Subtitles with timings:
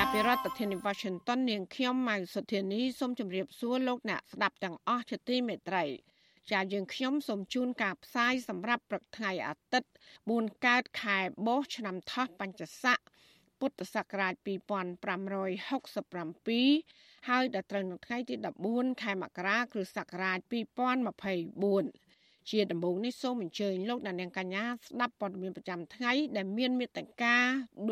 [0.00, 5.84] ចាប់ពីរដ្ឋធានី Washington នាងខ្ញុំម៉ៅសុធានីសូមជម្រាបសួរលោកអ្នកស្ដាប់ទាំងអស់ជាទីមេត្រី
[6.50, 9.90] ចាយើងខ្ញុំសូមជូនការផ្សាយសម្រាប់ព្រឹកថ្ងៃអាទិត្យ
[10.26, 12.98] 4កើតខែបោះឆ្នាំថោះបัญចស័ក
[13.60, 18.34] ពុទ្ធសករាជ2567ហើយដល់ត្រូវនៅថ្ងៃទី
[18.68, 20.38] 14ខែមករាគ្រិស្តសករាជ
[21.64, 27.36] 2024ជាដំបូងនេះសូមអញ្ជើញលោកអ្នកនាងកញ្ញាស្ដាប់ព័ត៌មានប្រចាំថ្ងៃដែលមានមេត្តា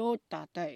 [0.00, 0.70] ដូចតទៅ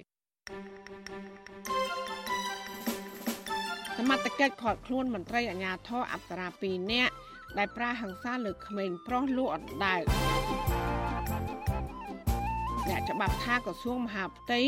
[3.96, 7.14] សមត្ថកិច្ចខាត់ខ្លួនមន្ត្រីអាជ្ញាធរអប្សរា2នាក់
[7.58, 10.02] ដែលប្រាហឹង្សាលើក្មេងប្រុសលក់អណ្ដើក
[12.88, 14.62] អ្នកច្បាប់ថាក្រសួងមហាផ្ទៃ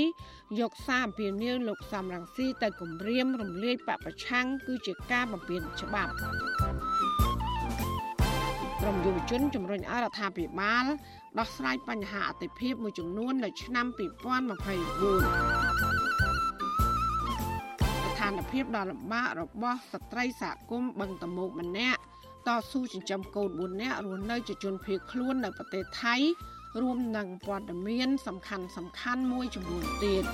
[0.61, 6.13] យកសារអំពាវនាវលោកសំរងស៊ីទៅគម្រាមរំលាយបពប្រឆាំងគឺជាការបំពានច្បាប់
[8.81, 10.85] ក្រមយុវជនជំរុញអរដ្ឋាភិបាល
[11.39, 14.01] ដោះស្រាយបញ្ហាអតិភិបមួយចំនួននៅឆ្នាំ2024
[14.53, 14.77] ស្ថា
[15.69, 15.70] ន
[18.53, 22.01] ភាពដ៏លំបាករបស់ស្ត្រីសហគមន៍បឹងតមោកម្នាក់
[22.47, 26.17] តស៊ូចិញ្ចឹមកូន4នាក់រស់នៅជាជនភៀសខ្លួននៅប្រទេសថៃ
[26.81, 30.25] រួមនឹងព័ត៌មាន សំខាន់សំខាន់មួយចំនួនទៀត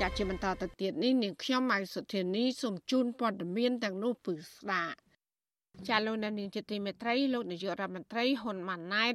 [0.00, 4.96] ចាត់ជាបន្តទៅទៀតនេះនាងខ្ញុំម៉ៃសុធានីសូមជូនព័ត៌មានទាំងនោះពឺស្ដាប់
[5.88, 9.14] ចាលោកនានីជាទីមេត្រីលោកនាយករដ្ឋមន្ត្រីហ៊ុនម៉ាណែត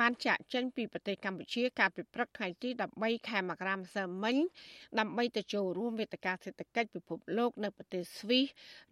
[0.00, 2.68] បានចាក់ចេញពីប្រទេសកម្ពុជាកាលពីព្រឹកថ្ងៃទី
[3.00, 4.36] 13ខែមករាម្សិលមិញ
[4.98, 8.46] ដើម្បីទៅចូលរួមវេទិកាសេដ្ឋកិច្ចពិភពលោកនៅប្រទេសស្វីស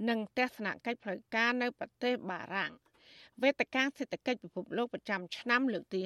[0.09, 2.73] និងទស្សនកិច្ចផ្លូវការនៅប្រទេសបារាំង
[3.43, 6.01] វេទិកាសេដ្ឋកិច្ចពិភពលោកប្រចាំឆ្នាំលើកទី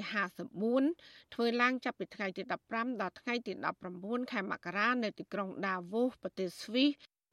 [0.64, 2.42] 54ធ្វើឡើងចាប់ពីថ្ងៃទី
[2.72, 3.52] 15ដល់ថ្ងៃទី
[3.92, 6.90] 19ខែមករានៅទីក្រុងដាវូសប្រទេសស្វីស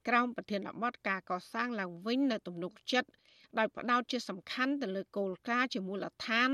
[0.08, 3.09] ក្រោមប្រធានបទការកសាងឡើងវិញនៅទំនុកចិត្ត
[3.58, 6.50] ដោយផ្ដោតជាសំខាន់ទៅលើគោលការណ៍ជាមូលដ្ឋាន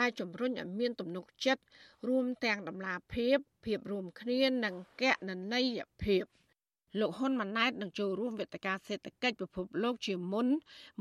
[0.00, 1.62] ដែលជំរុញឲ្យមានទំនុកចិត្ត
[2.08, 6.24] រួមទាំងដំណាភាពភាពរួមគ្នានិងកណន័យភាព
[7.00, 10.48] លោកហ៊ុនម៉ាណែតនឹងចូលរួមវេទិកាសេដ្ឋកិច្ចពិភពលោកជាមុន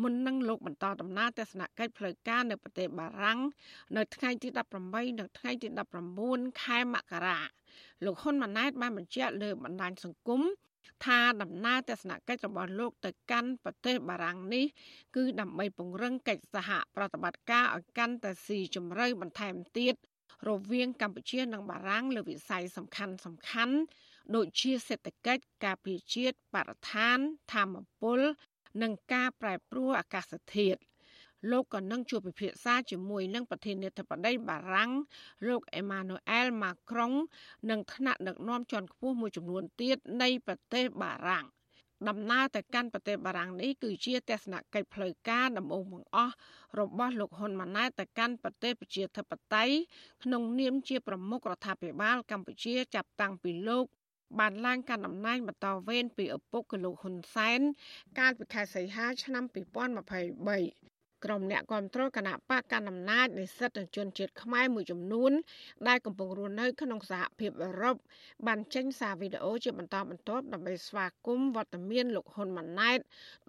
[0.01, 3.39] មុននឹងលោកបន្តដំណើរទស្សនកិច្ចផ្លូវការនៅប្រទេសបារាំង
[3.97, 4.47] នៅថ្ងៃទី
[4.83, 5.67] 18និងថ្ងៃទី
[6.15, 7.39] 19ខែមករា
[8.05, 10.41] លោកហ៊ុនម៉ាណែតបានបញ្ជាក់លើបណ្ដាញសង្គម
[11.05, 14.65] ថាដំណើរទស្សនកិច្ចរបស់លោកទៅកាន់ប្រទេសបារាំងនេះ
[15.15, 19.95] គឺដើម្បីពង្រឹងកិច្ចសហប្រតិបត្តិការឲ្យកាន់តែស៊ីជម្រៅបន្ថែមទៀត
[20.49, 23.75] រវាងកម្ពុជានិងបារាំងលើវិស័យសំខាន់សំខាន់
[24.35, 27.17] ដូចជាសេដ្ឋកិច្ចការពារជាតិបរិស្ថាន
[27.53, 28.19] ធម្មពល
[28.81, 30.79] និងការប្រែប្រួលអាកាសធាតុ
[31.49, 34.91] លោកក៏នឹងជួបពិភាក្សាជាមួយនឹងប្រធានាធិបតីបារាំង
[35.47, 37.11] លោកអេម៉ានូអែលម៉ាក្រុង
[37.69, 41.45] និងថ្នាក់ដឹកនាំជាន់ខ្ពស់មួយចំនួនទៀតនៃប្រទេសបារាំង
[42.09, 46.35] ដំណើរទៅកាន់ប្រទេសបារាំងនេះគឺជាទស្សនកិច្ចផ្លូវការដំបូងបង្អស់
[46.79, 49.75] របស់លោកហ៊ុនម៉ាណែតទៅកាន់ប្រទេសប្រជាធិបតេយ្យ
[50.23, 53.85] ក្នុងនាមជាប្រមុខរដ្ឋាភិបាលកម្ពុជាចាប់តាំងពីលោក
[54.39, 57.59] បានឡើងកាន់តំណែងបន្តវេនពីឪពុកកលោកហ៊ុនសែន
[58.19, 60.90] កាលពីខែសីហាឆ្នាំ2023
[61.25, 65.31] ក្រុមអ្នកគ្រប់គ្រងគណៈបកកណ្ដាលអំណាចនៃសិទ្ធិជនជាតិខ្មែរមួយចំនួន
[65.87, 67.95] ដែលកំពុងរស់នៅក្នុងសហភាពអឺរ៉ុប
[68.47, 72.99] បានចេញសារវីដេអូជាបន្តបន្ទាប់ដើម្បីស្វាគមន៍វត្តមានលោកហ៊ុនម៉ាណែត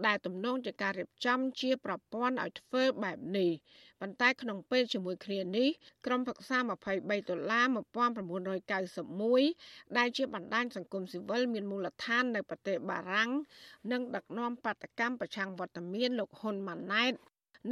[0.06, 3.52] ដែលទំនងជាការរៀបចំជាប្រព័ន្ធឲ្យធ្វើបែបនេះ
[4.00, 5.68] ប៉ុន្តែក្នុងពេលជាមួយគ្នានេះ
[6.06, 7.66] ក្រុមប្រឹក្សា23ដុល្លារ
[9.22, 13.30] 1991ដែលជាបណ្ដាញសង្គមស៊ីវិលមានមូលដ្ឋាននៅប្រទេសបារាំង
[13.92, 17.12] និងដឹកនាំបាតកម្មប្រឆាំងវត្តមានលោកហ៊ុនម៉ាណែត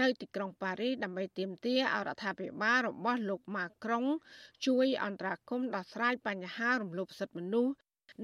[0.00, 4.04] នៅទីក្រុងប៉ារីសដើម្បីទាមទារឲ្យរដ្ឋាភិបាលរបស់លោកម៉ាក្រុង
[4.66, 7.72] ជួយអន្តរាគមន៍ដោះស្រាយបញ្ហារំលោភសិទ្ធិមនុស្ស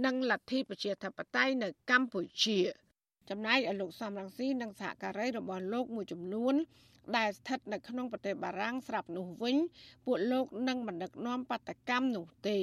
[0.04, 2.58] និងលទ្ធិប្រជាធិបតេយ្យនៅកម្ពុជា
[3.30, 6.54] ចំណែកឯលោកសំរងស៊ីនិងសហការីរបស់លោកមួយចំនួន
[7.16, 9.56] ដែលស្ថិតនៅក្នុងប្រទេសបារាំងស្រាប់នោះវិញ
[10.06, 12.58] ពួកលោកនឹងមិនដឹកនាំបដកម្មនោះទេ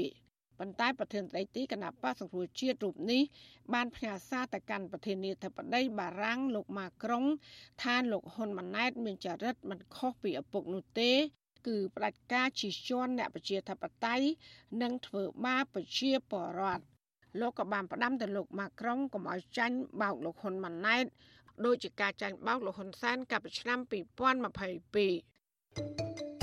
[0.64, 3.22] ប៉ុន្តែប្រធានស្ដីទីគណៈបកសង្គ្រោះជាតិរូបនេះ
[3.74, 7.26] បានផ្ញើសារទៅកាន់ប្រធានាធិបតីបារាំងលោកម៉ាក្រុង
[7.84, 11.12] ថាលោកហ៊ុនម៉ាណែត មានចរិតមិនខុសពីឪពុកនោះទេ
[11.68, 14.26] គឺផ្ដាច់ការជិះជាន់អ្នកប្រជាធិបតេយ្យ
[14.82, 16.84] និងធ្វើបាបប្រជាពលរដ្ឋ
[17.40, 21.06] លោកក៏បានផ្ដាំទៅលោកម៉ាក្រុងកុំឲ្យចាញ់បោកលោកហ៊ុនម៉ាណែត
[21.66, 23.80] ដោយជាការចាញ់បោកលោកហ៊ុនសែនកាលពីឆ្នាំ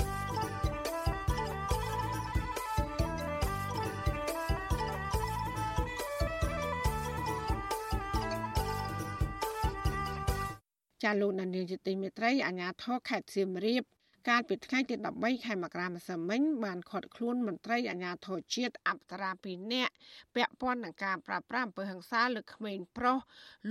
[11.03, 13.83] ចាលោកនានីជាទីមេត្រីអាញាធរខេត្តសៀមរាប
[14.29, 19.93] កាលពីថ្ងៃទី13ខែមករាម្សិលមិញបានខាត់ខ្លួនមន្ត្រីអាជ្ញាធរជាតិអប្សរា2នាក់
[20.35, 23.17] ពាក់ព័ន្ធនឹងការប្រាស្រ័យអំពើហិង្សាលើក្មេងប្រុស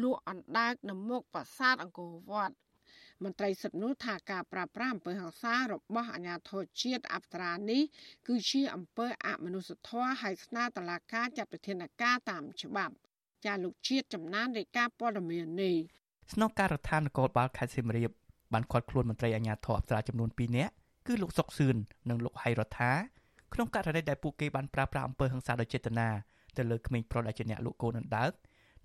[0.03, 2.55] លក់អណ្ដើកនៅមុខប្រាសាទអង្គរវត្ត
[3.25, 7.83] មន្ត្រីសិទ្ធិនោះថាការប្រាស្រ័យអំពើហិង្សារបស់អាជ្ញាធរជាតិអប្សរានេះ
[8.29, 12.95] គឺជាអំពើអមនុស្សធម៌ហើយស្នើតុលាការចាត់វិធានការតាមច្បាប់
[13.45, 15.77] ចាលោកជាតិចំណានរាយការណ៍ព័ត៌មាននេះ
[16.33, 18.11] ស្នងការដ្ឋាននគរបាលខេត្តសៀមរាប
[18.53, 20.73] បានឃាត់ខ្លួនមន្ត្រីអាជ្ញាធរអប្សរាចំនួន2នាក់
[21.07, 21.77] គឺលោកសុកសឿន
[22.09, 22.93] និងលោកហៃរដ្ឋា
[23.55, 26.09] ក្នុងករណីដែលពួកគេបានប្រើប្រាស់អំពើហិង្សាដោយចេតនា
[26.57, 28.33] ទៅលើក្មេងប្រុសដែលជាអ្នកលក់កូនអណ្ដើក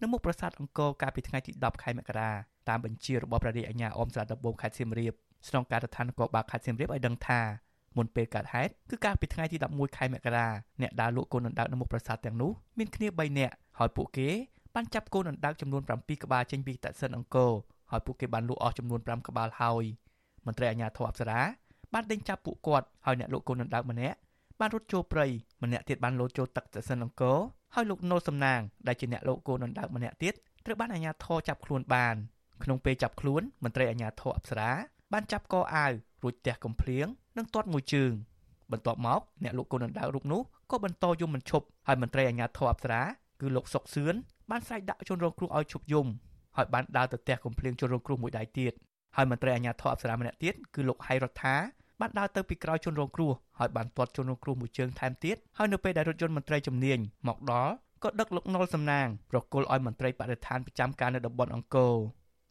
[0.02, 2.32] នៅមុខប្រាសាទអង្គរកាលពីថ្ងៃទី10ខែមករា
[2.70, 5.14] តាមបញ្ជារបស់ព្រះរាជអាជ្ញាអមស្រាតដំបងខេត្តសៀមរាប
[5.50, 7.42] ស្នងការដ្ឋាននគរបាលខេត្តសៀមរាបឲ្យដឹងថា
[7.98, 10.48] មុនពេលកើតហេតុគឺកាលពីថ្ងៃទី11ខែមករា
[10.82, 14.30] អ្នកដើរលក់កូនអណ្ដើកនៅមុខប្រាសាទទាំងនោះមានគ្នា3នាក់ហើយពួកគេ
[14.76, 17.52] បានចាប់កូនអណ្ដើកចំនួន7ក្បាលចេញពីតសិនអង្គរ
[17.92, 19.84] ហើយពួកគេបានលក់អស់ចំនួន5ក្បាលហើយ
[20.46, 21.42] មន្ត្រីអាជ្ញាធរអប្សរា
[21.94, 24.18] បានដេញចាប់ពួកគាត់ហើយអ្នកលក់កូនអណ្ដើកម្នាក់
[24.60, 25.26] បានរត់ចូលព្រៃ
[25.64, 27.38] ម្នាក់ទៀតបានលោតចូលទឹកតសិនអង្គរ
[27.76, 30.34] ហើយលោកណូសំណាងដែលជាអ្នកលក់កូនអណ្ដើកម្នាក់ទៀត
[30.66, 32.16] ត្រូវបានអាជ្ញាធរចាប់ខ្លួនបាន
[32.64, 34.72] ក្នុងពេលចាប់ខ្លួនមន្ត្រីអាជ្ញាធរអប្សរា
[35.14, 35.92] បានចាប់កអាវ
[36.24, 37.06] រួចទះកំភ្លៀង
[37.38, 38.12] និងទាត់មួយជើង
[38.72, 40.42] បន្ទាប់មកអ្នកលក់កូនអណ្ដើករូបនោះ
[40.72, 43.02] ក៏បន្តយំមិនឈប់ហើយមន្ត្រីអាជ្ញាធរអប្សរា
[43.42, 44.16] គឺលោកសុកសឿន
[44.52, 46.08] បានស្រែកដាក់ជនរងគ្រោះឲ្យឈប់យំ
[46.58, 48.74] ហើយបានដើរទៅផ្ទះកំភ្លៀងជនរងគ្រោះមួយដៃទៀត
[49.16, 51.56] ហើយមន្ត្រីអាជ្ញាធរអប្សរាម្នាក់ទៀតគឺលោកហៃរដ្ឋា
[52.02, 61.94] បានដើរទៅពីក្រោយជនរងគ្រោះហើយបានទាត់ជនរងគ្រោះមួយជើងថែមទៀតហើយនៅពេលដែលរថយន្តមន្ត្រីជំនាញមកដល់ក៏ដឹកលោកណុលសំណាងប្រគល់ឲ្យមន្ត្រីបរិស្ថានប្រចាំការនៅតំបន់អង្គរ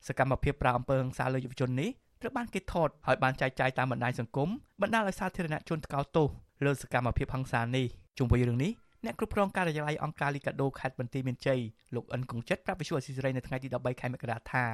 [0.08, 4.49] សកម្មភាពប្រាអំពើហិង្សាលើយុវជននេះត្រូវបានគេថតហើយបានចែកចាយតាមបណ្ដាញសង្គម
[4.82, 6.29] បណ្ដាលឲ្យសាធារណជនថ្កោលទោស
[6.64, 7.87] លើសកម្មភាពហិង្សានេះ
[8.19, 8.73] ជុំវិញរឿងនេះ
[9.04, 11.60] អ្នកគ្រប់គ្រងការិយាល័យអង្គការលីកាដូខេត្តបន្ទាយមានជ័យ
[11.94, 14.64] លោកអិនកុងចិត្តប្រាប់វិសុវអស៊ីសេរីនៅថ្ងៃទី13ខែមករាថា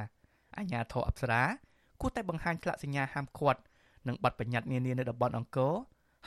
[0.57, 1.43] អាញាធរអប្សរា
[2.01, 3.59] គួរតែបង្ហាញផ្លាកសញ្ញាហាមឃាត់
[4.07, 5.73] និងប័ណ្ណបញ្ញត្តិនានានៅតំបន់អង្គរ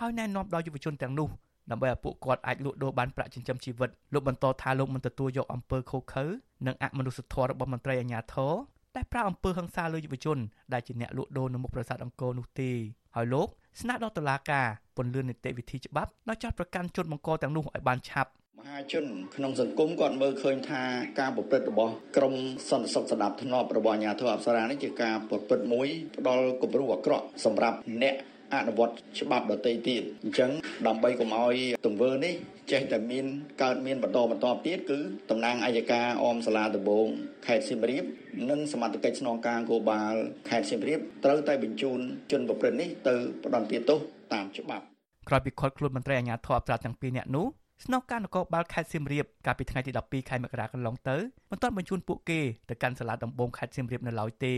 [0.00, 1.28] ហើយណែនាំដល់យុវជនទាំងនោះ
[1.70, 6.24] ដើម្បីឲ្យពួកគាត់អាចលក់ដូរបានប្រាក់ចិញ្ចឹមជីវិតលោកបន្តថាលោកមិនទទួលយកអំពើខុសខើ
[6.66, 8.52] និងអមនុស្សធម៌របស់មន្ត្រីអាជ្ញាធរ
[8.94, 10.38] តែប្រើអំពើហិង្សាលើយុវជន
[10.72, 12.70] ដែលជាអ្នកលក់ដូរនៅមុខប្រាសាទអង្គរនោះទេ
[13.14, 13.48] ហើយលោក
[13.80, 19.04] ស្នើដល់តុលាការ ពន្យានីតិវិធីច្បាប់ដោយចាត់ប្រកាន់ជនបង្កទាំងនោះឲ្យបានឆាប់មហាជន
[19.36, 20.82] ក្នុងសង្គមគាត់មើលឃើញថា
[21.20, 22.34] ការប្រព្រឹត្តរបស់ក្រម
[22.70, 25.86] សន្តិសុខស្ដាប់ធ្នាប់របស់អាជ្ញាធរអប្សរានេះជាការប្រព្រឹត្តមួយ
[26.16, 28.14] ផ្ដល់គំរូអាក្រក់សម្រាប់អ្នក
[28.60, 30.50] អនុវត្តច្បាប់ដទៃទៀតអញ្ចឹង
[30.86, 31.56] ដើម្បីកុំឲ្យ
[31.86, 32.34] ទង្វើនេះ
[32.72, 33.26] ចេះតែមាន
[33.62, 34.98] កើតមានបន្តបន្តទៀតគឺ
[35.30, 37.08] តំណាងអัยការអមសាលាដំបង
[37.46, 38.04] ខេត្តសៀមរាប
[38.50, 40.14] និងសមត្ថកិច្ចស្នងការនគរបាល
[40.48, 41.98] ខេត្តសៀមរាបត្រូវតែបញ្ជូន
[42.30, 43.14] ជនប្រព្រឹត្តនេះទៅ
[43.44, 43.98] ផ្ដន្ទាទោស
[44.32, 44.84] តាមច្បាប់
[45.28, 47.46] ក្រោយពីខាត់ខ្លួនមន្ត្រីអាជ្ញាធរអប្សរាទាំងពីរនាក់នោះ
[47.84, 51.16] ស្នងការនគរបាលខេត្តសៀមរាបកាលពីថ្ងៃទី12ខែមករាកន្លងទៅ
[51.50, 54.54] មិនទាន់បញ្ជូនពួកគេទៅកាន់សាលាដំបងខេត្តសៀមរាបនៅឡើយទេ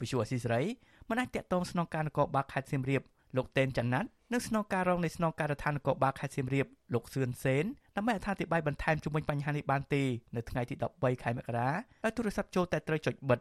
[0.00, 0.62] វិសុវអស៊ីសេរី
[1.08, 3.02] មិនអាចតាក់ទងស្នងការនគរបាលខេត្តសៀមរាប
[3.36, 7.64] លោកតេនច័ន្ទណាត់និងស្នងការរងនៃស្នងការដ្ឋាននគរបាលខេត្តសៀមរាបលោកសឿនសេន
[7.96, 10.02] ដើម្បីអត្ថាធិប្បាយបន្ថែមជុំវិញបញ្ហានេះបានទេ
[10.36, 11.70] នៅថ្ងៃទី13ខែមករា
[12.04, 13.40] ដោយទូរស័ព្ទចូលតែត្រូវចុចបិទ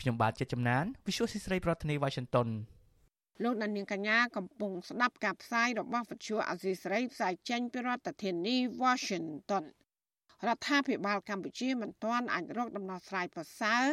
[0.00, 2.48] ខ្ញុំបាទជាចំណាន Visual ស៊ីស្រីប្រធានាទី Washington
[3.42, 9.64] លោកដានៀងកញ្ញាកំពុងស្ដាប់ការផ្សាយរបស់វិទ្យុអាស៊ីសេរីផ្សាយចេញពីរដ្ឋធានី Washington
[10.48, 13.84] រដ្ឋាភិបាលកម្ពុជាមិនទាន់អាចរកដំណោះស្រាយប្រសើរ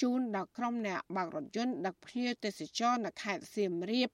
[0.00, 4.08] ជូនដល់ក្រុមអ្នកបើករថយន្តដឹកភ្ញៀវទេសចរនៅខេត្តសៀមរាប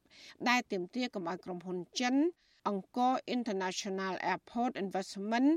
[0.48, 2.14] ដែលទាមទារកុំឲ្យក្រុមហ៊ុនចិន
[2.68, 5.48] អង្គរ International Airport Investment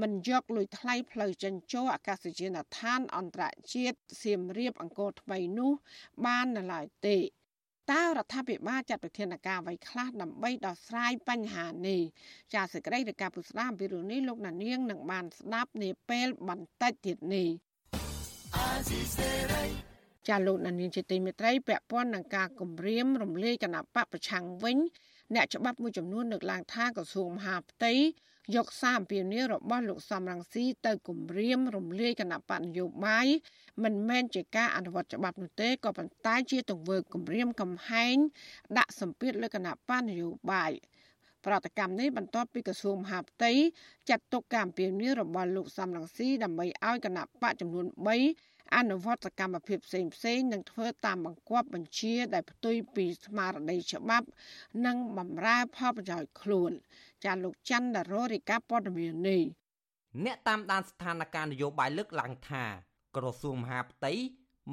[0.00, 5.72] មិនយកលុយថ្លៃផ្លូវចិញ្ចោអាកាសយានដ្ឋានអន្តរជាតិសៀមរាបអង្គរថ្មីនោះ
[6.26, 7.16] បាននៅឡើយទេ
[7.92, 12.00] តើរដ្ឋាភិបាលចាត់វិធានការអ្វីខ្លះដើម្បីដោះស្រាយបញ្ហានេះ
[12.54, 17.48] ចាសសេចក្តីរាយការណ៍ពុស្ដាអំពីរឿងនេះលោកណានៀងនឹងបានស្ដាប់នាពេលបន្តិចទៀតនេះ
[20.28, 24.78] ចាលោកណានៀងជាទីមេត្រីពាក់ព័ន្ធនឹងការគម្រាមរំលាយគណៈបកប្រឆាំងវិញ
[25.34, 27.92] អ្នកច្បាប់មួយចំនួនលើកឡើងថាក្រសួងមហាផ្ទៃ
[28.52, 33.26] យកសារអំពាវនាវរបស់លោកសំរងស៊ីទៅគម្រាមរំលាយគណៈបកនយោបាយ
[33.84, 38.16] មិនមែនជាការអនុវត្តច្បាប់នោះទេក៏ប៉ុន្តែជាទង្វើគម្រាមកំហែង
[38.78, 40.72] ដាក់សម្ពាធលើគណៈបកនយោបាយ
[41.44, 43.52] ប្រតិកម្មនេះបន្ទាប់ពីក្រសួងមហាផ្ទៃ
[44.08, 54.26] ចាត់ទុកការអំពាវនាវរបស់លោកសំរងស៊ីដើម្បីឲ្យគណៈបកចំនួន3 អនុវត្តសកម្មភាពផ្សេងផ្សេងនិងធ្វើតាមបង្គាប់បញ្ជាដែលផ្ទុយពីស្មារតីច្បាប់
[54.86, 56.72] និងបំរើផលប្រយោជន៍ខ្លួន
[57.24, 59.42] ចាលោកច័ន្ទដារ៉ូរីកាព័ត៌មាននេះ
[60.24, 62.64] អ្នកតាមដានស្ថានភាពនយោបាយលើកឡើងថា
[63.16, 64.12] ក្រសួងមហាផ្ទៃ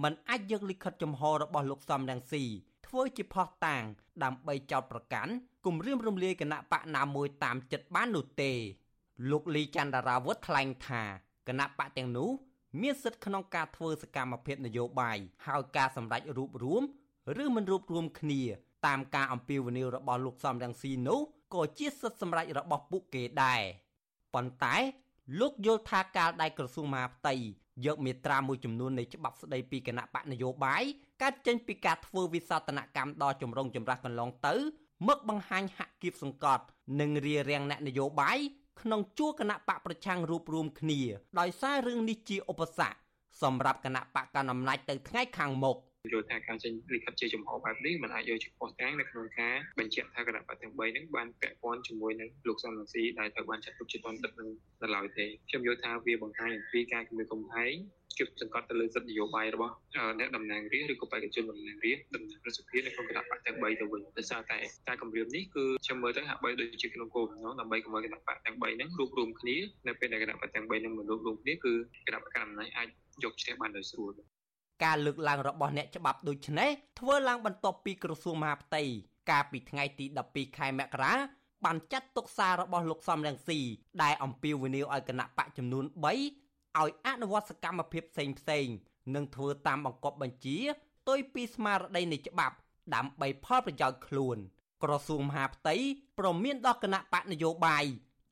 [0.04, 2.44] មិនអាចយកលិខិតចំហរបស់លោកសំរងស៊ី
[2.88, 3.84] ធ្វើជាផុសតាង
[4.24, 5.32] ដើម្បីចោទប្រកាន់
[5.66, 8.52] គំរាមរំលាយគណៈបកណាមួយតាមចិត្តបាននោះទេ
[9.32, 11.04] លោកលីច័ន្ទរាវុធថ្លែងថា
[11.48, 12.30] គណៈបកទាំងនោះ
[12.80, 16.84] មានសិទ្ធិក្នុងការធ្វើសកម្មភាពនយោបាយហើយការសម្ដែងរូបរួម
[17.44, 18.42] ឬមិនរួបរวมគ្នា
[18.88, 21.20] តាមការអំពាវនាវរបស់លោកសំរងស៊ីនោះ
[21.54, 23.62] ក៏ជាសិទ្ធិសម្រេចរបស់ពួកគេដែរ
[24.34, 24.76] ប៉ុន្តែ
[25.40, 27.36] លោកយល់ថាកាលដែលក្រសួងមហាផ្ទៃ
[27.86, 30.84] យកមេត្រាមួយចំនួននៃច្បាប់ស្តីពីគណៈបកនយោបាយ
[31.22, 34.56] កាត់ចេញពីការធ្វើវិសោធនកម្មដល់ជំរងចម្រាស់កន្លងទៅ
[35.08, 36.64] មកបង្ហាញហាក់គៀបសង្កត់
[37.00, 38.40] និងរារាំងអ្នកនយោបាយ
[38.82, 41.02] ក្នុងជួរគណៈបកប្រឆាំងរួបរวมគ្នា
[41.40, 42.98] ដោយសាររឿងនេះជាឧបសគ្គ
[43.42, 45.78] សម្រាប់គណៈបកកណ្ដាលអំណាចទៅថ្ងៃខាងមុខ
[46.12, 54.50] យល់ថាការចេញលិខិតជាចំហបែបនេះមិនអាចយកចំពោះទាំងនៅក្នុងការបញ្ជាក់ថាគណៈបកទាំង3ហ្នឹងបានពាក់ព័ន្ធជាមួយនឹងលោកសំរងស៊ីដែលត្រូវបានចាត់ទុកជាតន្ទឹកនឹង
[54.82, 57.76] ដល់ឡើយទេខ្ញុំយល់ថាវាបង្ហាញពីការគំរាមកំហែង
[58.18, 59.74] ជាប់សង្កត់ទៅលើសិទ្ធិនយោបាយរបស់
[60.20, 71.74] អ្នកតំណាងរាស្ត្រឬក៏បេក្ខជនតំណាងរាស្ត្រតំណាងរដ្ឋសភានៅក្នុងគណៈបកទាំង3ទៅវិញដោយសារតែការគម្រាមនេះគឺខ្ញុំមើលទៅហាក់បីដូចជាក្នុងគោលបំណងដើម្បីកុំឲ្យគណៈបកទាំង3ហ្នឹងរួមរុំគ្នានៅពេលដែលគណៈបកទាំង3ហ្នឹងមិនរួមរុំគ្នាគឺ
[72.08, 72.88] គណៈបកកម្មាអាច
[73.24, 74.12] យកឈ្នះបានដោយស្រួល
[74.84, 78.84] ការលើកឡើងរបស់អ្នកច្បាប់ដូចនេះធ្វើឡើងបន្ទាប់ពីក្រសួងមហាផ្ទៃ
[79.30, 81.14] កាលពីថ្ងៃទី12ខែមករា
[81.66, 83.60] បានចាត់ទុកសាររបស់លោកសំរងស៊ី
[84.04, 85.86] ដែលអំពាវនាវឲ្យគណៈបកចំនួន
[86.18, 86.41] 3
[86.80, 88.68] ឲ្យអនុវត្តសកម្មភាពផ្សេងផ្សេង
[89.16, 90.58] និងធ្វើតាមបង្គាប់បញ្ជា
[91.10, 92.56] ទុយពីស្មារតីនៃច្បាប់
[92.96, 94.38] ដើម្បីផលប្រយោជន៍ខ្លួន
[94.84, 95.76] ក្រសួងមហាផ្ទៃ
[96.20, 97.86] ប្រមានដល់គណៈបកនយោបាយ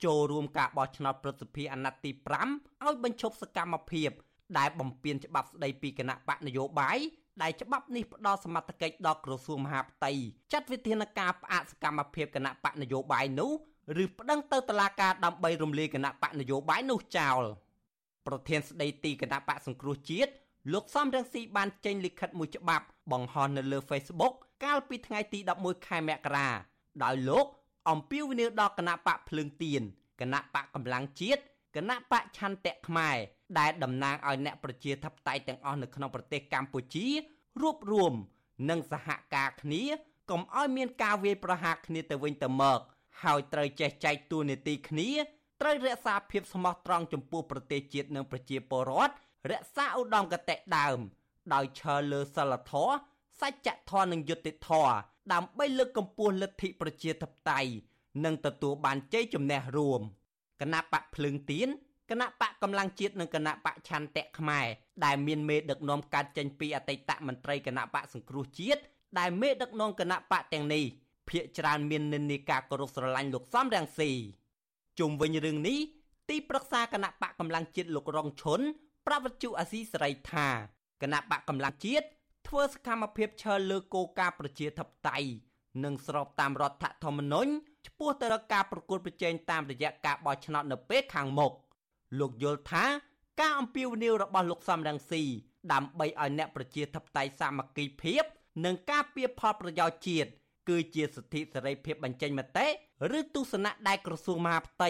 [0.06, 2.12] ចូលរួមការបោះឆ្នោតប្រសិទ្ធិអាណត្តិទី
[2.50, 4.10] 5ឲ្យបញ្ឈប់សកម្មភាព
[4.58, 6.98] ដែលបំពេញច្បាប់ស្តីពីគណៈបកនយោបាយ
[7.42, 10.12] ដែលច្បាប់នេះផ្ដល់សមត្ថកិច្ចដល់ក្រសួងមហាផ្ទៃ
[10.54, 13.52] ចាត់វិធានការផ្អាកសកម្មភាពគណៈបកនយោបាយនោះ
[14.04, 17.42] ឬប្តឹងទៅតុលាការដើម្បីរំលាយគណៈបកនយោបាយនោះចោល
[18.30, 20.32] ប្រធានស្ដីទីគណៈបកសង្គ្រោះជាតិ
[20.74, 24.34] លោកសំរងស៊ីបានចេញលិខិតមួយច្បាប់ បង្ហោះនៅលើ Facebook
[24.64, 26.50] កាលពីថ្ងៃទី11ខែមករា
[27.04, 27.46] ដោយលោក
[27.90, 29.82] អំពាវនាវដល់គណៈបកភ្លើងទៀន
[30.22, 31.42] គណៈបកកម្លាំងជាតិ
[31.76, 33.18] គណៈបកឆន្ទៈខ្មែរ
[33.60, 37.08] ដែលតំណាងឲ្យអ្នកប្រជាធិបតេយ្យទាំងអស់នៅក្នុងប្រទេសកម្ពុជា
[37.62, 38.14] រួបរวม
[38.70, 39.84] និងសហការគ្នា
[40.30, 42.80] កុំឲ្យមានការវាយប្រហារគ្នាទៅវិញទៅមក
[43.24, 45.10] ហើយត្រូវចេះចែកតួនាទីគ្នា
[45.62, 49.14] ត្រូវរក្សាភាពស្មោះត្រង់ចំពោះប្រទេសជាតិនិងប្រជាពលរដ្ឋ
[49.52, 51.00] រក្សាឧត្តមគតិដើម
[51.54, 52.94] ដោយឈរលើសិលធម៌
[53.40, 54.94] សច្ចធម៌និងយុត្តិធម៌
[55.34, 57.72] ដើម្បីលើកកម្ពស់លទ្ធិប្រជាធិបតេយ្យ
[58.26, 60.02] និងទទួលបានជ័យជំនះរួម
[60.62, 61.70] គណៈបកភ្លើងទៀន
[62.10, 64.68] គណៈបកកម្លាំងជាតិនិងគណៈបកឆន្ទៈខ្មែរ
[65.06, 68.82] ដែលមានមេដឹកនាំកាត់ចេញពីអតីតមន្ត្រីគណៈបកសង្គ្រោះជាតិ
[69.20, 70.84] ដែលមេដឹកនាំគណៈបកទាំងនេះ
[71.30, 74.12] ភាកច្រើនមាននិន្នាការគោរពស្រឡាញ់លោកសំរងស៊ី
[75.00, 75.80] ជុំវិញរឿងនេះ
[76.30, 78.60] ទីប្រឹក្សាគណៈបកកម្លាំងជាតិលោករងឈុន
[79.08, 80.48] ប្រាប់វិទ្យុអាស៊ីសេរីថា
[81.02, 82.06] គណៈបកកម្លាំងជាតិ
[82.48, 85.30] ធ្វើសកម្មភាពឈើលើគោលការណ៍ប្រជាធិបតេយ្យ
[85.84, 87.52] និងស្របតាមរដ្ឋធម្មនុញ្ញ
[87.88, 91.54] ឆ្ពោះទៅរកការប្រកួតប្រជែងតាមរយៈការបោះឆ្នោតនៅពេលខាងមុខ។
[92.20, 92.86] លោកយល់ថា
[93.40, 95.24] ការអំពាវនាវរបស់លោកសំរងស៊ី
[95.74, 98.24] ដើម្បីឲ្យអ្នកប្រជាធិបតេយ្យសាមគ្គីភាព
[98.66, 100.30] និងការពៀផលប្រយោជន៍ជាតិ
[100.70, 102.68] គឺជាសិទ្ធិសេរីភាពបញ្ចេញមតិ
[103.18, 104.90] ឬទស្សនៈដែលក្រសួងមហាផ្ទៃ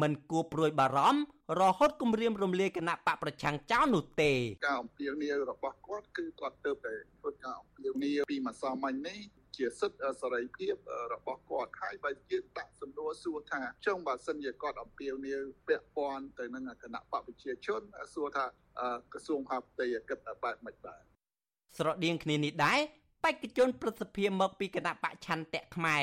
[0.00, 1.20] មិនគួរព្រួយបារម្ភ
[1.60, 4.32] រហូតគម្រាមរំលាយគណៈបកប្រឆាំងចោលនោះទេ
[4.66, 9.18] ការអំពាវនាវរបស់គាត់គឺគាត់ទៅតែធ្វើការអំពាវនាវពីម្សិលមិញនេះ
[9.56, 10.74] ជាសិទ្ធិសេរីភាព
[11.14, 17.82] របស់គាត់ហើយបើយើងដាក់សំណួរសួរថាចុងបើសិនជាគាត់អំពាវនាវពាក់ព័ន្ធទៅនឹងគណៈបកប្រជាជន
[18.14, 18.44] សួរថា
[19.12, 21.00] ក្រសួងហាផ្ទៃគិតបែបម៉េចដែរ
[21.78, 22.80] ស្រដៀងគ្នានេះដែរ
[23.22, 26.02] បេក្ខជនប្រសិទ្ធភាពមកពីគណៈបកឆន្ទៈខ្មែរ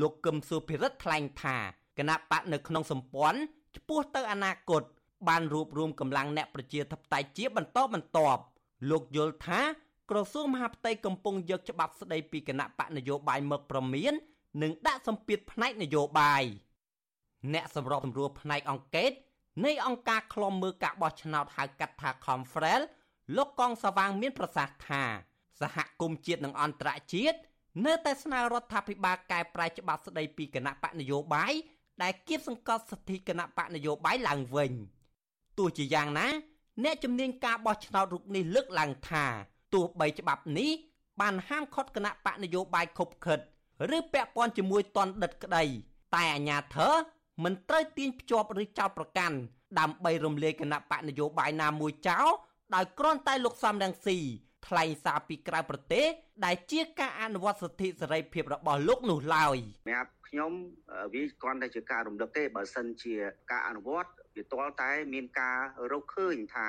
[0.00, 1.56] លោកកឹមសុភិរិទ្ធថ្លែងថា
[1.98, 3.40] គណៈបកនៅក្នុងសម្ព័ន្ធ
[3.74, 4.82] ចំពោះទៅអនាគត
[5.28, 8.42] បានរួបរวมកម្លាំងអ្នកប្រជាធិបតេយ្យជាបន្តបន្ទាប់
[8.90, 9.60] លោកយល់ថា
[10.10, 14.14] ក្រសួងមហាផ្ទៃកំពុងយកច្បាប់ស្តីពីគណៈបកនយោបាយមកប្រមាន
[14.62, 16.44] និងដាក់សម្ពាធផ្នែកនយោបាយ
[17.54, 19.10] អ្នកសម្របសម្រួលផ្នែកអង្គការ
[19.64, 22.80] នៃអង្គការឃ្លាំមើលការបោះឆ្នោតហៅកាត់ថា Confrel
[23.36, 25.04] លោកកងសវាងមានប្រសាសន៍ថា
[25.60, 27.38] សហគមន៍ជាតិនិងអន្តរជាតិ
[27.86, 31.52] នៅតែស្នើរដ្ឋាភិបាលកែប្រែច្បាប់ស្តីពីគណៈបកនយោបាយ
[32.02, 34.72] ដែលគៀបសង្កត់សិទ្ធិគណៈបកនយោបាយឡើងវិញ
[35.58, 36.28] ទោះជាយ៉ាងណា
[36.84, 39.24] អ្នកជំនាញការបោះឆ្នោតរូបនេះលើកឡើងថា
[39.74, 40.70] ទោះបីច្បាប់នេះ
[41.20, 43.38] បានហាមឃាត់គណៈបកនយោបាយខុបខិត
[43.96, 45.64] ឬពាក់ព័ន្ធជាមួយតនដិតក្តី
[46.14, 46.92] តែអាញាធរ
[47.44, 49.36] មិនត្រូវទាញភ្ជាប់ឬចោទប្រកាន់
[49.78, 52.28] ដើម្បីរំលាយគណៈបកនយោបាយណាមួយចោល
[52.74, 54.18] ដោយគ្រាន់តែលោកសំរងស៊ី
[54.68, 56.06] ថ្លែងសារពីក្រៅប្រទេស
[56.44, 60.52] ដែលជាការអនុវត្តសិទ្ធិសេរីភាពរបស់លោកនោះឡើយសម្រាប់ខ្ញុំ
[61.14, 63.14] វាគ្រាន់តែជាការរំលឹកទេបើសិនជា
[63.50, 65.58] ការអនុវត្ត វាទាល់តែមានការ
[65.92, 66.66] រកឃើញថា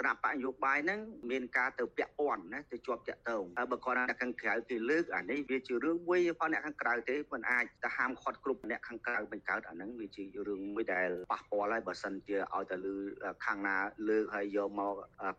[0.00, 12.94] គណៈបកនយោបាយហ្នឹងមានការទៅពាក់ព័ន្ធណាទៅជាប់តាក់ទងបើគាត់អ្នកខាងក្រៅគេលើកអានេះវាជារឿងមួយផងអ្នកខាងក្រៅទេមិនអាចទៅហាមឃាត់គ្រប់អ្នកខាងក្រៅបញ្កើតអាហ្នឹងវាជារឿងមួយដែលប៉ះពាល់ហើយបើសិនជាឲ្យតែលើ
[13.44, 13.76] ខាងណា
[14.08, 14.94] លើកហើយយកមក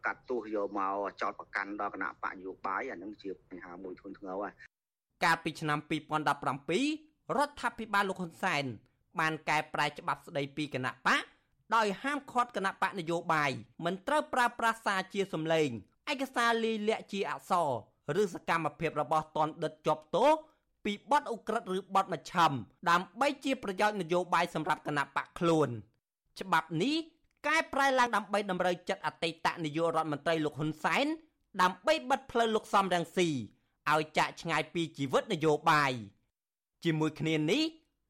[0.06, 4.54] កាត់ទោសយកមកចោតប្រកាន់ដល់គណៈបកនយោបាយអាហ្នឹងជាបញ្ហាមួយធ្ងន់ធ្ងរហើយ
[5.24, 8.66] កាលពីឆ្នាំ2017រដ្ឋាភិបាលលោកហ៊ុនសែន
[9.20, 11.24] បានកែប្រែច្បាប់ស្ដីពីគណៈបក
[11.76, 13.52] ដោយហាមឃាត់គណៈបកនយោបាយ
[13.86, 15.70] មិនត្រូវប្រើប្រាស់សារជាសម្លេង
[16.12, 20.30] ឯកសារលីលាក់ជាអក្សរឬសកម្មភាពរបស់តនដិតជាប់ទោស
[20.86, 22.52] ពីបទឧក្រិដ្ឋឬបទមច្ឆឹម
[22.90, 25.70] ដើម្បីជាប្រយោជន៍នយោបាយសម្រាប់គណៈបកខ្លួន
[26.40, 26.96] ច្បាប់នេះ
[27.48, 31.06] កែប្រែឡើងដើម្បីតម្រូវចិត្តអតីតនាយករដ្ឋមន្ត្រីលោកហ៊ុនសែន
[31.62, 33.30] ដើម្បីបិទផ្លូវលោកសំរងស៊ី
[33.92, 35.92] ឲ្យចាក់ឆ្ងាយពីជីវិតនយោបាយ
[36.84, 37.64] ជាមួយគ្នានេះ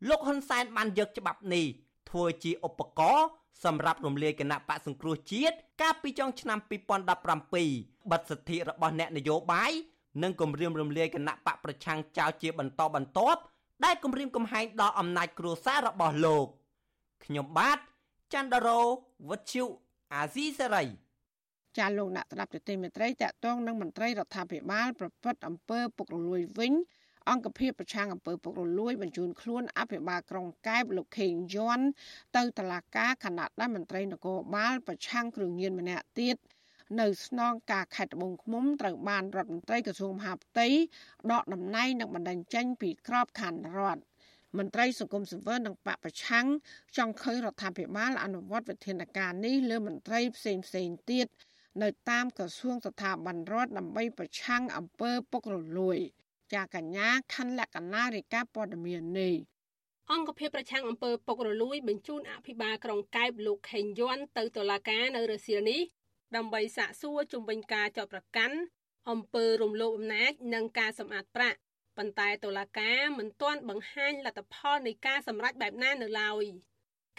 [0.10, 1.66] លោកហ៊ុនសែនបានយកច្បាប់នេះ
[2.10, 3.26] ធ្វើជាឧបករណ៍
[3.64, 6.60] សម្រាប់រំលាយគណៈបកសង្គ្រោះជាតិកាលពីចុងឆ្នាំ
[7.26, 9.72] 2017បិទសិទ្ធិរបស់អ្នកនយោបាយ
[10.24, 13.42] និងគម្រាមរំលាយគណៈបកប្រឆាំងចោលជាបន្តបន្ទាប់
[13.86, 16.46] ដែលគម្រាមកំហែងដល់អំណាចគ្រួសាររបស់លោក
[17.26, 17.78] ខ្ញុំបាទ
[18.34, 18.80] ចន្ទរោ
[19.30, 19.66] វុទ្ធុ
[20.14, 20.84] អាស៊ីសេរី
[21.78, 26.74] ចាលោកអ្នកស្ដាប់ទទីមេត្រីតកតងនឹងមន្ត្រីរដ្ឋាភិបាលប្រព្រឹត្តអំពើពុករលួយវិញ
[27.30, 31.88] អង្គភាពប្រឆាំងអំពើពុករលួយបញ្ជូនខ្លួនអភិបាលក្រុងកែបលោកខេងយ័ន្ត
[32.38, 36.36] ទៅតុលាការខណៈដែលមន្ត្រីនគរបាលប្រឆាំងគ្រឿងញៀនម្នាក់ទៀត
[37.02, 40.68] នៅស្នងការខេត្តត្បូងឃ្មុំត្រូវបានរដ្ឋមន្ត្រីក្រសួងមហាផ្ទៃ
[41.32, 44.02] ដកតំណែងនិងបណ្ដឹងចេញពីក្របខ័ណ្ឌរដ្ឋ
[44.58, 46.46] មន្ត្រីសង្គមស៊ីវិលនិងបពប្រឆាំង
[46.98, 51.28] ចង់ឃើញរដ្ឋាភិបាលអនុវត្តវិធានការនេះលើមន្ត្រីផ្សេងផ្សេងទៀត
[51.84, 55.98] នៅតាមក្រសួងស្ថាប័នរដ្ឋដើម្បីប្រឆាំងអំពើពុករលួយ
[56.54, 59.36] ចាកញ្ញាខណ្ឌលក្ខណារាយការណ៍ព័ត៌មាននេះ
[60.12, 65.82] អង្គភាពប្រឆាំងអំពើពុករលួយបញ្ជូនអភិបាលក្រុងកែបលោកខេងយ័ន្តទៅតុលាការនៅរសៀលនេះ
[66.36, 68.58] ដើម្បីសាកសួរជំវិញការចោទប្រកាន់
[69.10, 71.58] អំពើរំលោភអំណាចនិងការសម្អាតប្រាក់
[71.98, 76.46] ប៉ុន្តែតុលាការមិនទាន់បង្ហាញលទ្ធផលនៃការសម្រេចបែបណានៅឡើយ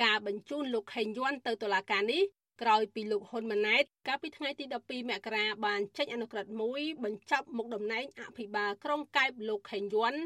[0.02, 2.22] ការបញ្ជូនលោកខេងយ័ន្តទៅតុលាការនេះ
[2.62, 10.20] ក្រោយពីលោកហ៊ុនម៉ាណែតកាលពីថ្ងៃទី12មករាបានចេញអនុក្រឹត្យមួយបញ្ចប់មុខតំណែងអភិបាលក្រុងកែបលោកខេងយ័ន្ត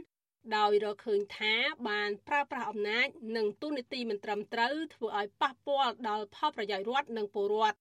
[0.56, 1.54] ដោយរកឃើញថា
[1.88, 7.78] បានប្រើប្រាស់អំណាចនិងទូនីតិមិនត្រឹមត្រូវធ្វើឲ្យប៉ះពាល់ដល់ផលប្រយោជន៍រដ្ឋនិងពលរដ្ឋ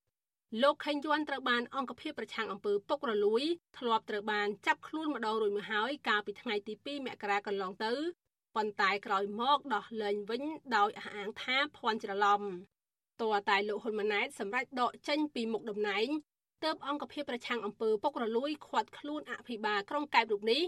[0.62, 3.44] លោកខេងយ័ន្តត្រូវបានអង្គភាពប្រឆាំងអំពើពុករលួយ
[3.78, 7.94] ធ្លាប់ត្រូវបានចាប់ខ្លួនម្ដងរួចមកហើយកាលពីថ្ងៃទី2មករាកន្លងទៅ
[8.56, 10.44] ប៉ុន្តែក្រោយមកដោះលែងវិញ
[10.76, 12.42] ដោយអះអាងថាភ័ន្តច្រឡំ
[13.22, 16.08] តើតែលោកហ៊ុនម៉ាណែតសម្រេចដកចេញពីមុខតំណែង
[16.64, 20.62] ទើបអង្គភាពប្រឆាំងអំពើពុករលួយខាត់ខ្លួនអភិបាលក្រុងកែបរូបនេះ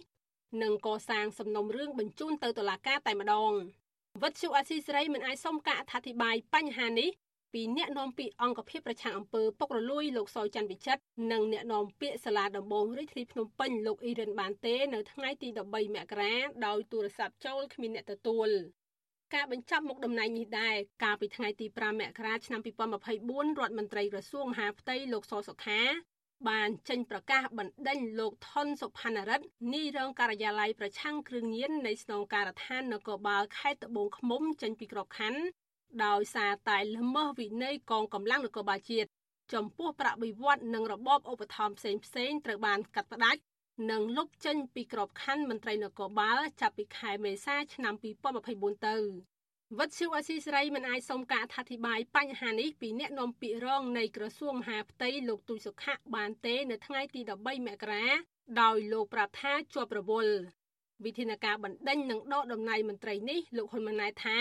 [0.64, 3.52] និងកសាងសំណុំរឿងបញ្ជូនទៅតុលាការតែម្ដង
[4.22, 7.10] វត្តជូអាស៊ីសេរីមិនអាចសុំការអធិប្បាយបញ្ហានេះ
[7.54, 16.34] ពីអ្នកនាំពាក្យអង្គភាពប្រឆាំងអំពើពុករលួយលោកសយច័ន្ទវិចិត្រនិងអ្នកនាំពាក្យសាលាដំបងរាជធានីភ្នំពេញលោកអ៊ីរិនបានទេ នៅថ្ងៃទី13មករា
[16.66, 18.50] ដោយទូរស័ព្ទចូលគ្មានអ្នកទទួល
[19.36, 25.82] ការបញ្ចប់មុខតំណែងនេះដែរកាលពីថ្ងៃទី5មករាឆ្នាំ2024រដ្ឋមន្ត្រីក្រសួងមហាផ្ទៃលោកសសុខា
[26.50, 35.42] បានចេញប្រកាសបណ្ដេញលោកថនសុផានរិទ្ធនាយរងការិយាល័យប្រឆាំងគ្រឿងញៀននៃស្នងការដ្ឋាននគរបាលខេត្តត្បូងឃ្មុំចេញពីក្របខ័ណ្ឌ
[36.06, 39.10] ដោយសារតែល្មើសវិន័យកងកម្លាំងនគរបាលជាតិ
[39.54, 43.42] ចំពោះប្រាក់បៀវត្សនិងរបបឧបត្ថម្ភផ្សេងផ្សេងត្រូវបានកាត់ផ្តាច់
[43.90, 47.94] និងលុបចេញពីក្របខ័ណ្ឌមន្ត្រីនគរបាលចាប់ពីខែមេសាឆ្នាំ
[48.40, 48.98] 2024ទៅ
[49.78, 58.06] វត្តឈូអស៊ីសេរីមិនអាចសុំការអធិប្បាយបញ្ហានេះពីអ្នកនាំពាក្យរងនៃក្រសួងមហាផ្ទៃលោកទូចសុខៈបានទេ នៅថ្ងៃទី13មករា
[58.62, 60.36] ដោយលោកប្រាប់ថាជាប់រវល់
[61.06, 64.40] វិធានការបណ្ដេញនិងដកតំណែងមន្ត្រីនេះលោកហ៊ុនម៉ាណែតថា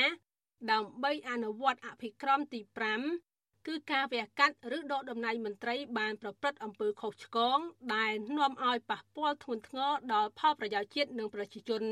[0.72, 2.61] ដើម្បីអនុវត្តអភិក្រមទី
[2.98, 3.30] 5
[3.66, 7.59] គឺការវះកាត់ឬដកតំណែងមន្ត្រីបានប្រព្រឹត្តអំពើខុសឆ្គង
[7.94, 11.83] ដែលនាំឲ្យប៉ះពាល់ធ្ងន់ធ្ងរដល់ផលប្រយោជន៍ជាតិនិងប្រជាជន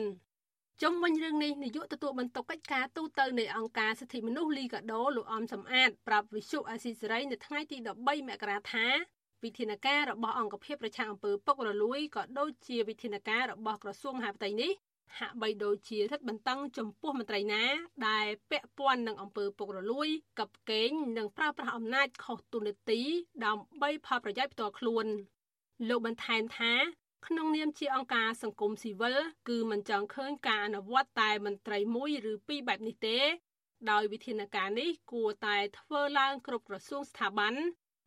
[0.82, 8.86] ជុំវិញរឿងនេះនាយកទទួលបន្ទុកកិច្ចការទូតនៅអង្គការសិទ្ធិមនុស្សលីកាដូលោកអំសំអាតប្រាប់វិសុអាស៊ីសេរីនៅថ្ងៃទី13មករាថា
[9.44, 14.72] វិធានការរបស់អង្គភាពប្រឆាំងអំពើពុករលួយក៏ដូចជាវិធានការរបស់ក្រសួងមហាផ្ទៃនេះ
[15.18, 17.62] ហាក់បីដូចជារឹតបន្តឹងចំពោះមន្ត្រីណា
[18.08, 23.00] ដែលពាក់ព័ន្ធនឹងអំពើពុករលួយកັບកេងនិងប្រើប្រាស់អំណាចខុសទូនាទី
[23.44, 25.06] ដើម្បីផលប្រយោជន៍ផ្ទាល់ខ្លួន
[25.88, 26.72] លោកបន្ថែមថា
[27.26, 29.16] ក្នុងនាមជាអង្គការសង្គមស៊ីវិល
[29.48, 33.18] គឺមិនចង់ឃើញការអនុវត្តតែមន្ត្រីមួយឬពីរបែបនេះទេ
[33.90, 37.54] ដោយវិធានការនេះគួរតែធ្វើឡើងគ្រប់ក្រសួងស្ថាប័ន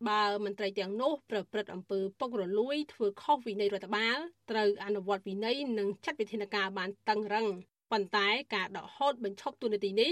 [0.09, 4.17] បើមន្ត្រីទាំងនោះប្រព្រឹត្តអំពើពុករលួយធ្វើខុសវិន័យរដ្ឋបាល
[4.51, 7.47] ត្រូវអនុវត្តវិន័យនិងចាត់វិធានការបានតឹងរឹង
[7.91, 10.11] ប៉ុន្តែការដកហូតបញ្ឈប់ទូនាទីនេះ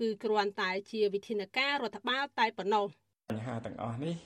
[0.00, 2.86] គឺគ្រាន់តែជាវិធានការរដ្ឋបាលតែប៉ុណ្ណោះ
[3.30, 4.16] បញ្ហាទាំងអស់នេះ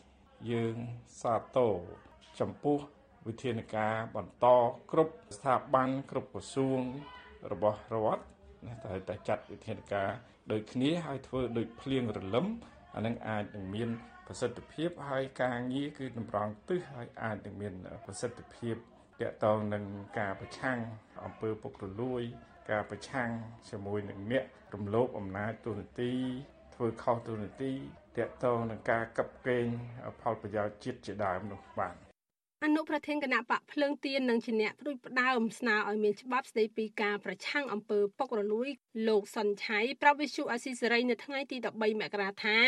[0.51, 0.77] យើង
[1.21, 1.75] សាទរ
[2.41, 2.79] ចំពោះ
[3.27, 4.47] វិធានការបន្ត
[4.91, 6.81] គ្រប់ស្ថាប័នគ្រប់ក្រសួង
[7.53, 8.23] របស់រដ្ឋ
[8.67, 10.11] ណាតែតែចាត់វិធានការ
[10.53, 12.47] ដូចគ្នាហើយធ្វើដូចភ្លៀងរលឹម
[12.95, 13.91] អានឹងអាចនឹងមាន
[14.27, 19.85] ប្រសិទ្ធភាពហើយការងារគឺតម្រង់ទិសហើយអាចនឹងមានប្រសិទ្ធភាពតកតងនឹង
[20.19, 20.79] ការប្រឆាំង
[21.25, 22.23] អំពើពុករលួយ
[22.71, 23.29] ការប្រឆាំង
[23.71, 26.13] ជាមួយនឹងអ្នករំលោភអំណាចទូនាទី
[26.75, 27.73] ធ្វើខុសទូនាទី
[28.17, 29.67] តកតងនឹងការកັບកេង
[30.21, 31.97] ផលប្រយោជន៍ជាតិជាដើមនោះបាទ
[32.65, 38.69] អនុប្រធានគណៈបកភ្លើងទៀននិងជាអ្នកព្រួយផ្ដើមស្នើឲ្យមានច្បាប់ស្តីពីការប្រឆាំងអំពើពុករលួយ
[39.09, 42.59] លោកសុនឆៃប្រាប់វិសុអាស៊ីសេរីនៅថ្ងៃទី13មករាថា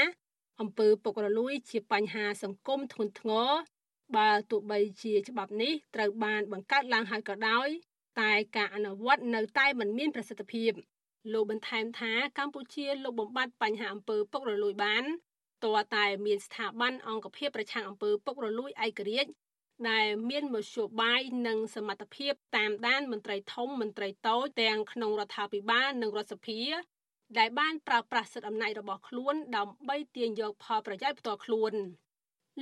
[0.60, 3.50] អំពើពុករលួយជាបញ្ហាសង្គមធ្ងន់ធ្ងរ
[4.16, 7.68] បើទោះបីជាច្បាប់នេះត្រូវបានបង្កើតឡើងហើយក៏ដោយ
[8.20, 10.72] តែការអនុវត្តនៅតែមិនមានប្រសិទ្ធភាព
[11.32, 15.04] លោកបន្ថែមថាកម្ពុជាលោកបំបត្តិបញ្ហាអំពើពុករលួយបាន
[15.64, 19.30] តើតែមានស្ថាប័នអង្គភាពប្រឆាំងអំពើពុករលួយឯករាជ្យ
[19.90, 26.60] ដែលមានមធ្យោបាយនិងសមត្ថភាពតាមដានមន្ត្រីធំមន្ត្រីតូចទាំងក្នុងរដ្ឋាភិបាលនិងរដ្ឋសភា
[27.38, 31.72] ដែលបានប្រើប្រាស់សិទ្ធិអំណាចរបស់ខ្លួនដើម្បីទាញយកផលប្រយោជន៍ផ្ទាល់ខ្លួន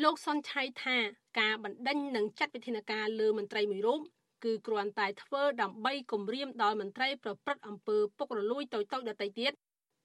[0.02, 0.96] លោកសុនឆៃថា
[1.40, 4.00] ការបណ្ដេញនិងចាត់វិធានការលើមន្ត្រីមួយរូប
[4.44, 9.52] គឺគ្រាន់តែធ្វើដើម្បីគំរាមដល់មន្ត្រីប្រព្រឹត្តអំពើពុករលួយតូចៗដទៃទៀត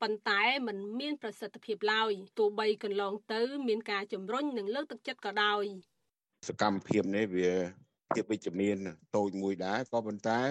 [0.02, 5.66] ប៉ុន្តែมันមានប្រសិទ្ធភាពឡើយទោះបីកន្លងទៅ មានការជំរុញនិងលើកទឹកចិត្តក៏ដោយ
[6.48, 7.52] សកម្មភាពនេះវា
[8.14, 8.78] ភាពវិជ្ជមាន
[9.16, 10.42] តូចមួយដែរក៏ប៉ុន្តែ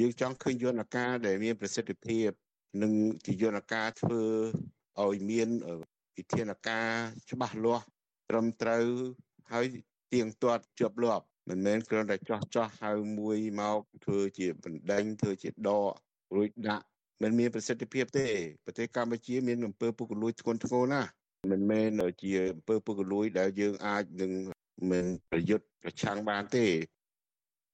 [0.00, 2.30] យើងចង់ឃើញយន្តការដែលមានប្រសិទ្ធភាព
[2.82, 2.92] និង
[3.24, 4.22] ជាយន្តការធ្វើ
[5.02, 5.48] ឲ្យមាន
[6.16, 6.88] វិធានការ
[7.30, 7.84] ច្បាស់លាស់
[8.30, 8.86] ត្រឹមត្រូវ
[9.52, 9.66] ហើយ
[10.12, 15.92] ទៀងទាត់ជាប់លាប់មិនមែនគ្រាន់តែចោះចោះហៅមួយមកធ្វើជាបណ្ដេញធ្វើជាដក
[16.36, 16.84] រួចដាក់
[17.22, 18.28] មិនមានប្រសិទ្ធភាពទេ
[18.64, 21.10] ប្រទេសកម្ពុជាមានអំពើពុករលួយធ្ងន់ធ្ងរណាស់
[21.52, 24.32] មិនមែនជាអំពើពុករលួយដែលយើងអាចនឹង
[24.90, 26.66] មិនប្រយុទ្ធប្រឆាំងបានទេ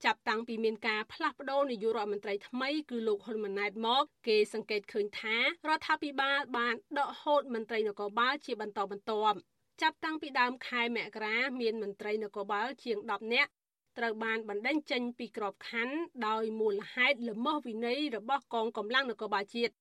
[0.05, 9.37] ចាប់តាំងពីមានការផ្លាស់ប្តូរនាយករដ្ឋមន្ត្រីថ្មីគឺលោកហ៊ុនម៉ាណែតមក គេសង្កេតឃើញថារដ្ឋាភិបាលបានដកហូតមន្ត្រីនគរបាលជាបន្តបន្ទាប់
[9.83, 13.51] ចាប់តាំងពីដើមខែមករាមានមន្ត្រីនគរបាលជាង10នាក់
[13.99, 15.97] ត្រូវបានបណ្តេញចេញពីក្របខ័ណ្ឌ
[16.29, 19.73] ដោយមូលហេតុល្មើសវិន័យរបស់កងកម្លាំងនគរបាលជាតិ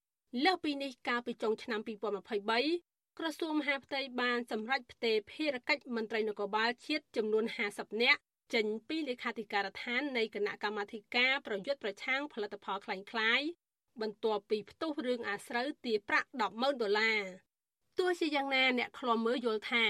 [0.43, 1.79] លើសពីនេះកាលពីចុងឆ្នាំ
[2.49, 8.21] 2023ក្រសួងមហាផ្ទៃបានសម្រេចផ្ទេរភារកិច្ចមន្ត្រីនគរបាលជាតិចំនួន50នាក់
[8.54, 13.48] ចេញពីលេខាធិការដ្ឋាននៃគណៈកម្មាធិការប្រយុទ្ធប្រឆាំងផលិតផលคล้ายៗ
[14.00, 17.22] បន្ទាប់ពីផ្ទុះរឿងអាស្រូវទារប្រាក់100000ដុល្លារ
[17.98, 19.84] ទោះជាយ៉ាងណាអ្នកខ្លំមើលយល់ថា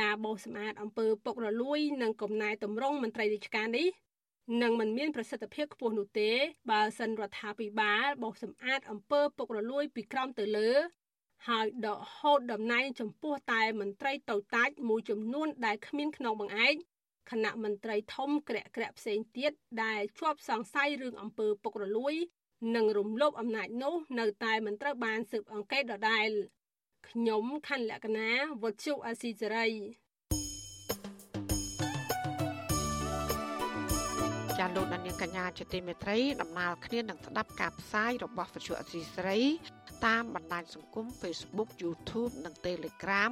[0.00, 3.88] ការបោសសម្អាតអំពើពុករលួយនិងកំណែតម្រង់មន្ត្រីរាជការនេះ
[4.62, 6.30] នឹងមិនមានប្រសិទ្ធភាពខ្ពស់នោះទេ
[6.70, 10.70] បើសិនរដ្ឋាភិបាលបោសសម្អាតអំពើពុករលួយពីក្រោមទៅលើ
[11.48, 16.74] ហើយដកហូតតំណែងចំពោះតែមន្ត្រីតូចតាចមួយចំនួនដែលគ្មានក្នុងបង្អែក
[17.31, 19.51] គណៈមន្ត្រីធំក្រាក់ក្រាក់ផ្សេងទៀត
[19.83, 22.15] ដែលជាប់សង្ស័យរឿងអំពើពុករលួយ
[22.75, 26.29] និងរំលោភអំណាចនោះនៅតែមិនត្រូវបានស៊ើបអង្កេតដដែល
[27.09, 28.29] ខ្ញុំខណ្ឌលក្ខណា
[28.63, 29.67] វុទ្ធុអាស៊ីសេរី
[34.57, 39.39] ចាលោកនាងកញ្ញាជាទីមេត្រីដំណើរគ្នានឹងស្ដាប់ការផ្សាយរបស់វិទ្យុអសីស្រី
[40.05, 43.31] តាមបណ្ដាញសង្គម Facebook YouTube និង Telegram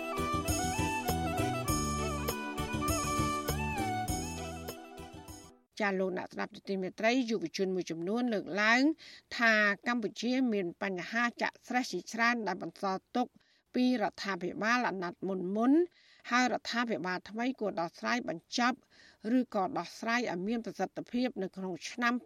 [5.79, 8.81] ចាលោកអ្នកស្ដាប់ទីមេត្រីយុវជនមួយចំនួនលើកឡើង
[9.37, 9.53] ថា
[9.87, 13.27] កម្ពុជាមានបញ្ហាចាក់ស្រេះជាច្រើនដែលបន្សល់ទុក
[13.75, 15.71] ពីរដ្ឋាភិបាលអាណត្តិមុនមុន
[16.31, 18.77] ហើយរដ្ឋាភិបាលថ្មីគួរដោះស្រាយបញ្ចប់
[19.37, 22.21] ឬក៏ដោះស្រាយឲ្យមានប្រសិទ្ធភាពនៅក្នុងឆ្នាំ2024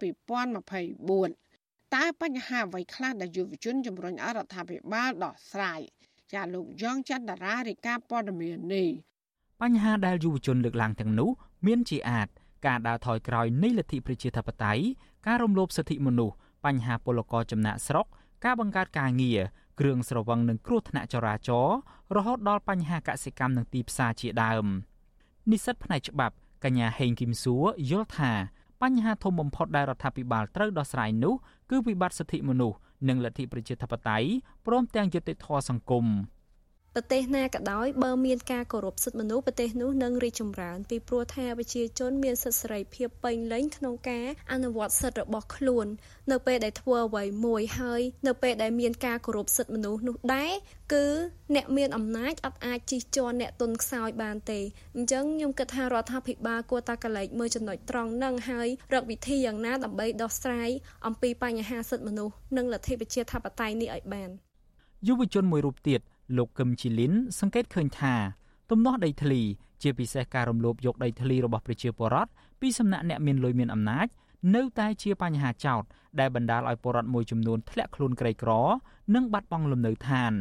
[1.96, 5.82] តើបញ្ហាអ្វីខ្លះដែលយុវជនជំរុញឲ្យរដ្ឋាភិបាលដោះស្រាយ
[6.34, 8.90] ចាលោកយ៉ងច័ន្ទតារារាយការណ៍ព័ត៌មាននេះ
[9.62, 11.30] បញ្ហាដែលយុវជនលើកឡើងទាំងនោះ
[11.68, 12.28] មានជាអាច
[12.66, 14.84] ការដើរថយក្រោយនៃលទ្ធិប្រជាធិបតេយ្យ
[15.28, 18.06] ការរំលោភសិទ្ធិមនុស្សបញ្ហាពលករចំណាក់ស្រុក
[18.46, 19.40] ការបង្កើតការងារ
[19.80, 21.78] គ្រឿងស្រវឹងនិងគ្រោះថ្នាក់ចរាចរណ៍
[22.16, 24.66] រហូតដល់បញ្ហាកសិកម្មនិងទីផ្សារជាដើម
[25.52, 28.32] និស្សិតផ្នែកច្បាប់កញ្ញាហេងគឹមសួរយល់ថា
[28.82, 31.36] បញ្ហាធំបំផុតដែលរដ្ឋាភិបាលត្រូវដោះស្រាយនោះ
[31.70, 34.28] គឺវិបត្តិសិទ្ធិមនុស្សនិងលទ្ធិប្រជាធិបតេយ្យ
[34.66, 36.06] ព្រមទាំងយុត្តិធម៌សង្គម។
[36.98, 45.88] ប្រទេសណាក៏ដោយបើមានការគោរពសិទ្ធិមនុស្សប្រទេសនោះនឹងរីកចម្រើនពីព្រោះថាប្រជាជនមានសិទ្ធិសេរីភាពពេញលេញក្នុងការអនុវត្តសិទ្ធិរបស់ខ្លួន
[46.32, 50.52] នៅពេលដែលធ្វើអ្វីមួយហើយនៅពេលដែលមានការគោរពសិទ្ធិមនុស្សនោះដែរ
[50.94, 51.06] គឺ
[51.56, 54.60] អ្នកមានអំណាចអត់អាចជិះជាន់អ្នកទុនខ្សោយបានទេ
[54.96, 60.70] អញ្ចឹងខ្ញុំគិតថារដ្ឋាភិបាលគួរតែកលែងមើលចំណុចត្រង់ហ្នឹងហើយរកវិធីយ៉ាងណាដើម្បីដោះស្រាយ
[61.08, 64.30] អំពីបញ្ហាសិទ្ធិមនុស្សនិងលទ្ធិប្រជាធិបតេយ្យនេះឲ្យបាន
[65.08, 66.02] យុវជនមួយរូបទៀត
[66.38, 68.14] លោកកឹមជីលីនសង្កេតឃើញថា
[68.70, 69.42] ទំនាស់ដីធ្លី
[69.82, 72.30] ជាពិសេសការរំលោភយកដីធ្លីរបស់ប្រជាពលរដ្ឋ
[72.62, 74.08] ពីសំណាក់អ្នកមានលុយមានអំណាច
[74.56, 75.84] នៅតែជាបញ្ហាចោទ
[76.20, 78.52] ដែលបណ្ដាលឲ្យពលរដ្ឋមួយចំនួនធ្លាក់ខ្លួនក្រីក្រ
[79.16, 80.34] និងបាត់បង់លំនៅឋាន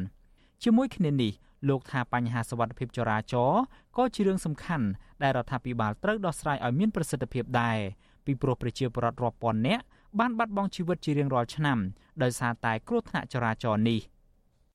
[0.62, 1.32] ជាមួយគ្នានេះ
[1.68, 3.62] លោកថាបញ្ហាសវត្ថិភាពចរាចរណ៍
[3.96, 4.86] ក៏ជារឿងសំខាន់
[5.22, 7.78] ដែលរដ្ឋាភិបាលត្រូវដោះស្រាយឲ្យមានប្រសិទ្ធភាពដែរ
[8.24, 9.82] ពីព្រោះប្រជាពលរដ្ឋរាប់ពាន់នាក់
[10.20, 11.78] បានបាត់បង់ជីវិតជារៀងរាល់ឆ្នាំ
[12.22, 14.00] ដោយសារតែគ្រោះថ្នាក់ចរាចរណ៍នេះ។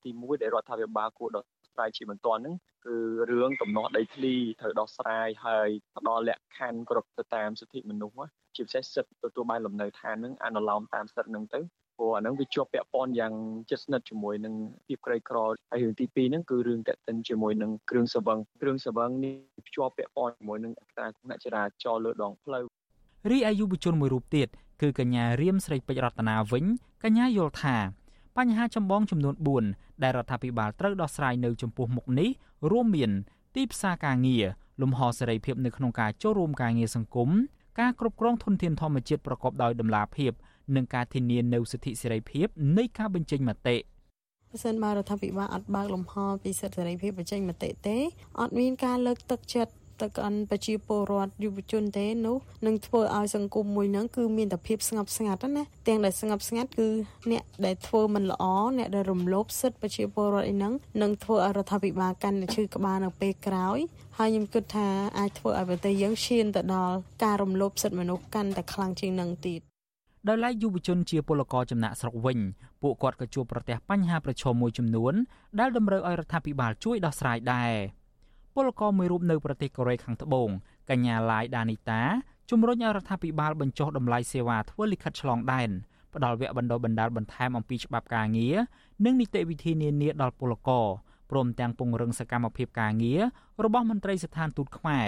[0.04, 2.54] ទី1ដែលរដ្ឋាភិបាលគួរដោះស្រាយជាបន្ទាន់ហ្នឹង
[2.86, 2.96] គឺ
[3.30, 8.16] រឿងទំនាស់ដីធ្លីត្រូវដោះស្រាយហើយផ្ដល់លក្ខខណ្ឌគ្រប់ទៅតាមសិទ្ធិមនុស្ស
[8.56, 11.60] ជាពិសេសសិទ្ធិទទួលបានលំនៅឋានហ្នឹងអនុលោមតាមសិទ្ធិហ្នឹងទៅ
[11.96, 13.32] ព្រោះអាហ្នឹងវាជាប់ពាក់ព័ន្ធយ៉ាង
[13.70, 14.54] ជិតស្និទ្ធជាមួយនឹង
[14.86, 15.38] ភាពក្រីក្រ
[15.70, 19.34] ហើយរឿងទី2ហ្នឹងគឺរឿងតេតិនជាមួយនឹងគ្រឿងសង្វឹងគ្រឿងសង្វឹងនេះ
[19.66, 22.64] ភ្ជាប់ពាក់ព័ន្ធជាមួយនឹងអត្រាអ្នកចរាចរណ៍លើដងផ្លូវ
[23.30, 24.48] រីឯយុវជនមួយរូបទៀត
[24.80, 26.64] គឺកញ្ញារៀមស្រីពេជ្ររតនាវិញ
[27.04, 27.76] កញ្ញាយល់ថា
[28.38, 29.34] បញ្ហាចម្បងចំនួន
[29.68, 32.28] 4ដែលរដ្ឋាភិបាលត្រូវដោះស្រាយនៅចំពោះមុខនេះ
[32.70, 33.10] រួមមាន
[33.54, 34.44] ទីផ្សារការងារ
[34.82, 37.30] លំហសេរីភាពនៅក្នុងការចូលរួមការងារសង្គម
[37.80, 40.32] ការគ្រប់គ្រងធនធានធម្មជាតិប្រកបដោយតម្លាភាព
[40.76, 42.46] និងការធានានូវសិទ្ធិសេរីភាព
[42.78, 43.76] នៃការបញ្ចេញមតិ
[44.50, 47.96] បើសិនបើរដ្ឋាភិបាលអត់បើកលំហពីសិទ្ធិសេរីភាពបញ្ចេញមតិទេ
[48.40, 52.36] អត់មានការលើកទឹកចិត្ត ទៅកាន់ប្រជាពលរដ្ឋយុវជនទេនោះ
[52.66, 56.88] នឹងធ្វើឲ្យសង្គមមួយហ្នឹងគឺមានតែភាពស្ងប់ស្ងាត់ណាទាំងដែលស្ងប់ស្ងាត់គឺ
[57.30, 58.44] អ្នកដែលធ្វើមិនល្អ
[58.78, 63.78] អ្នកដែលរំលោភសិទ្ធិប្រជាពលរដ្ឋអីហ្នឹងនឹងធ្វើឲ្យរដ្ឋាភិបាលកាន់តែឈឺក្បាលនៅពេលក្រោយ
[64.18, 69.60] ហើយខ្ញុំគិតថាអាចធ្វើឲ្យប្រទេសយើងឈានទៅដល់ការរំលោភសិទ្ធិមនុស្សកាន់តែខ្លាំងជាងនឹងទៀត
[70.28, 72.38] ដោយឡែកយុវជនជាពលករចំណាក់ស្រុកវិញ
[72.82, 75.14] ពួកគាត់ក៏ជួបប្រទះបញ្ហាប្រឈមមួយចំនួន
[75.60, 77.72] ដែលតម្រូវឲ្យរដ្ឋាភិបាលជួយដោះស្រាយដែរ។
[78.60, 80.48] ពលករមួយរូបនៅប្រទេសកូរ៉េខាងត្បូង
[80.90, 82.02] កញ្ញាឡាយដានីតា
[82.50, 85.70] ជំរុញឲ្យរដ្ឋាភិបាលបញ្ចុះតម្លៃសេវាធ្វើលិខិតឆ្លងដែន
[86.14, 88.56] ផ្ដល់វគ្គបណ្ដុះបណ្ដាលបន្ថែមអំពីច្បាប់ការងារ
[89.04, 90.86] និងនីតិវិធីនានាដល់ពលករ
[91.30, 93.22] ព្រមទាំងពង្រឹងសកម្មភាពការងារ
[93.64, 95.06] របស់មន្ត្រីស្ថានទូតខ្មែរ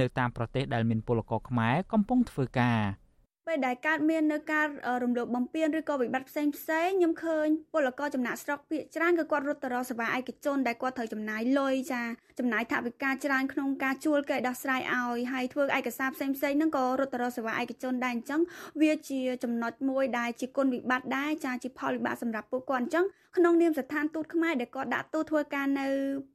[0.00, 2.78] នៅតាមប្រទេសដែលមានពលករខ្មែរកំពុងធ្វើការ។
[3.46, 4.66] ពេលដែលកើតមាននៅការ
[5.02, 12.02] រំលោភបំពានឬក៏វិបត្តិផ្សេងផ្សេងខ្ញុំឃើញពលករចំណាក់ស្រុកភាគច្រើនគឺគាត់រត់ទៅរកសេវាឯកជនដែលគាត់ត្រូវចំណាយលុយចា
[12.38, 18.40] ចំណាយថវិកាច្រើនក្នុងការជួលគេដោះស្រាយឲ្យហើយធ្វើឯកសារផ្សេងផ្សេងហ្នឹងក៏រត់ទៅរកសេវាឯកជនដែរអញ្ចឹង
[18.80, 23.06] វាជាចំណុចមួយដែលជាគុណវិបត្តិដែរចាជាផលវិបាកសម្រាប់ពួកគាត់អញ្ចឹង
[23.38, 25.86] ក្នុងនាមស្ថានទូតខ្មែរដែលគាត់ដាក់ទូតធ្វើការនៅ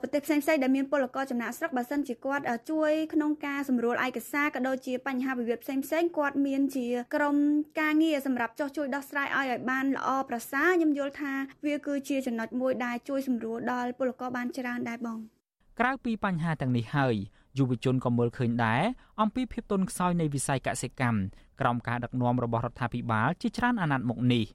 [0.01, 7.35] ប្រទេសផ្សេងផ្សេងដែលមានពលករចំណាក់ស្រុកបើសិនជាគាត់ជួយក្នុងការសម្រួលឯកសារក៏ដូចជាបញ្ហាវិវាទផ្សេងផ្សេងគាត់មានជាក្រុម
[7.79, 11.33] ការងារសម្រាប់ចោះជួយដោះស្រាយឲ្យឲ្យបានល្អប្រសើរខ្ញុំយល់ថា
[11.65, 15.19] វាគឺជាចំណុចមួយដែលជួយសម្រួលដល់ពលករបានច្រើនដែរបង
[15.79, 17.15] ក្រៅពីបញ្ហាទាំងនេះហើយ
[17.57, 18.83] យុវជនក៏មើលឃើញដែរ
[19.21, 21.19] អំពីភាពទន់ខ្សោយនៃវិស័យកសិកម្ម
[21.61, 24.45] ក្រោមការដឹកនាំរបស់រដ្ឋាភិបាលជាច្រើនអាណត្តិមកនេះ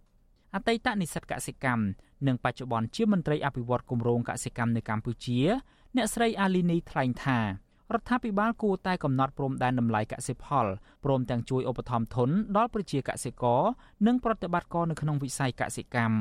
[0.55, 1.85] អតីតនិស្សិតកសិកម្ម
[2.27, 5.41] និងបច្ចុប្បន្នជាមន្ត្រីអភិវឌ្ឍគម្រោងកសិកម្មនៅកម្ពុជា
[5.97, 7.39] អ្នកស្រីអាលីនីថ្លែងថា
[7.95, 10.67] រដ្ឋាភិបាលគួរតែកំណត់ព្រំដែនតម្លៃកសិផល
[11.05, 13.63] ព្រមទាំងជួយឧបត្ថម្ភធនដល់ប្រជាកសិករ
[14.07, 16.19] និងប្រតិបត្តិការនៅក្នុងវិស័យកសិកម្ម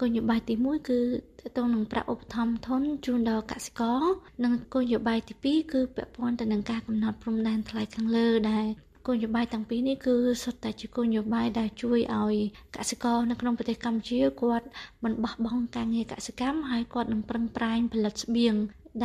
[0.00, 4.02] គោលនយោបាយទី1គឺតកតងនឹងប្រាក់ឧបត្ថម្ភធនជូនដល់កសិករ
[4.44, 8.66] និងគោលនយោបាយទី2គឺពាក់ព័ន្ធទៅនឹងការកំណត់ព្រំដែនថ្លៃខាងលើដែល
[9.06, 12.36] គោលនយោបាយទាំងពីរនេះគឺសុទ្ធតែជាគោលនយោបាយដែលជួយឲ្យ
[12.76, 14.66] កសិករនៅក្នុងប្រទេសកម្ពុជាគាត់
[15.04, 18.54] មិនបោះបង់ការងារកសិកម្មហើយគាត់នឹងប្រឹងប្រែងផលិតស្បៀង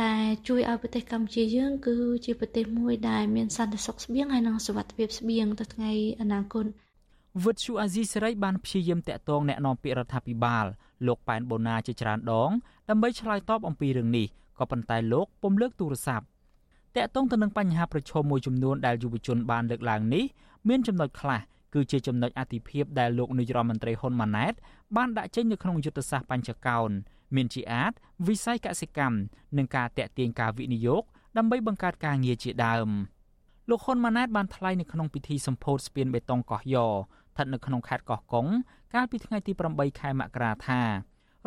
[0.02, 6.66] ដែលជួយឲ្យប្រទេសកម្ពុជាយើង គឺជាប្រទេសមួយដែលមានសន្តិសុខស្បៀងហើយនិងសុវត្ថិភាពស្បៀងទៅថ្ងៃអនាគត
[7.42, 10.66] វុទ្ធុអាស៊ីសេរីបានព្យាយាមតាក់ទងអ្នកនាំពាក្យរដ្ឋាភិបាល
[11.06, 12.50] លោកប៉ែនបូណាជាច្រើនដង
[12.88, 14.26] ដើម្បីឆ្លើយតបអំពីរឿងនេះ
[14.58, 16.26] ក៏ប៉ុន្តែលោកពុំលើកទូរស័ព្ទ
[16.96, 20.24] តាក់ទងទៅនឹងបញ្ហាប្រឈមមួយចំនួនដែលយុវជនបានលើកឡើងនេះ
[20.68, 21.40] មានចំណុចខ្លះ
[21.74, 24.54] គឺជាចំណុចអតិភិបដែលលោកនាយរដ្ឋមន្ត្រីហ៊ុនម៉ាណែត
[24.96, 26.90] បានដាក់ចេញនៅក្នុងយុទ្ធសាស្ត្របញ្ចកោណ
[27.36, 27.92] មានជាអាច
[28.26, 29.16] វិស័យកសិកម្ម
[29.58, 31.02] និងការតេទៀងការវិនិយោគ
[31.38, 32.88] ដើម្បីបង្កើតការងារជាដើម
[33.70, 38.46] លោកហ៊ុនម៉ាណែតបានថ្លែងនៅក្នុងពិធីសម្ពោធស្ពានបេតុងកោះយ៉ស្ថិតនៅក្នុងខេត្តកោះកុង
[38.94, 40.80] កាលពីថ្ងៃទី8ខែមករាថា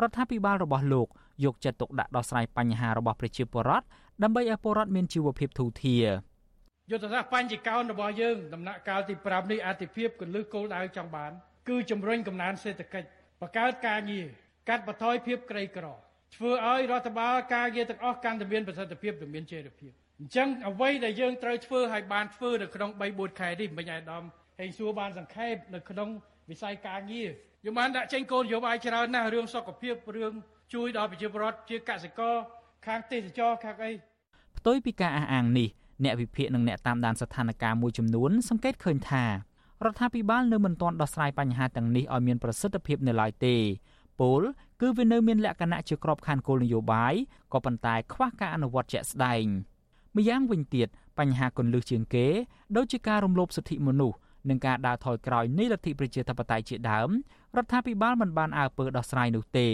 [0.02, 1.08] រដ្ឋាភិបាលរបស់លោក
[1.44, 3.86] យកចិត្តទុកដាក់ដោះស្រាយបញ្ហារបស់ប្រជាពលរដ្ឋ
[4.22, 6.06] ដើម្បីឲ្យពលរដ្ឋមានជីវភាពធូរធារ
[6.90, 11.32] យុទ្ធសាស្ត្របញ្ចកោណរបស់យើងដំណាក់កាលទី5នេះអតិភិបកលឹះគោលដៅចង់បាន
[11.68, 13.08] គឺជំរុញកំណើនសេដ្ឋកិច្ច
[13.40, 14.26] បង្កើតការងារ
[14.68, 15.86] កាត់បន្ថយភាពក្រីក្រ
[16.36, 24.24] ធ្វើឲ្យរដ្ឋបាលការងារទាំងអស់កាន់តែមានប្រសិទ្ធភាពនិងមានចីរភាពអញ្ចឹងអ្វីដែលយើងត្រូវធ្វើឲ្យបានធ្វើនៅក្នុង3 4ខែនេះមិនអាយដាម
[24.58, 26.08] ហេងសួរបានសង្ខេបនៅក្នុង
[26.50, 27.30] វិស័យការងារ
[27.64, 30.32] យើងបានដាក់ចេញគោលនយោបាយច្រើនណាស់រឿងសុខភាពរឿង
[30.74, 32.34] ជួយដល់ប្រជាពលរដ្ឋជាកសិករ
[32.86, 33.92] ខាងទេសចរខាងអី
[34.58, 35.68] ផ្ទុយពីការអះអាងនេះ
[36.04, 39.24] អ្នកវិភាគនិងអ្នកតាមដានស្ថានភាពមួយចំនួនសង្កេតឃើញថា
[39.84, 43.54] រដ្ឋាភិបាលនៅមិនទាន់ដោះស្រាយបញ្ហាទាំងនេះឲ្យមានប្រសិទ្ធភាពនៅឡើយទេ
[44.20, 44.40] ពល
[44.80, 47.14] គឺវានៅមានលក្ខណៈជាក្របខ័ណ្ឌគោលនយោបាយ
[47.52, 49.44] ក៏ប៉ុន្តែខ្វះការអនុវត្តជាក់ស្ដែង
[50.16, 52.26] ម្យ៉ាងវិញទៀតបញ្ហាគន្លឹះជាងគេ
[52.76, 54.16] ដូចជាការរំលោភសិទ្ធិមនុស្ស
[54.48, 57.08] និងការដើរថយក្រោយនៃលទ្ធិប្រជាធិបតេយ្យជាដើម
[57.56, 59.68] រដ្ឋាភិបាលមិនបានអើពើដោះស្រាយនោះទេ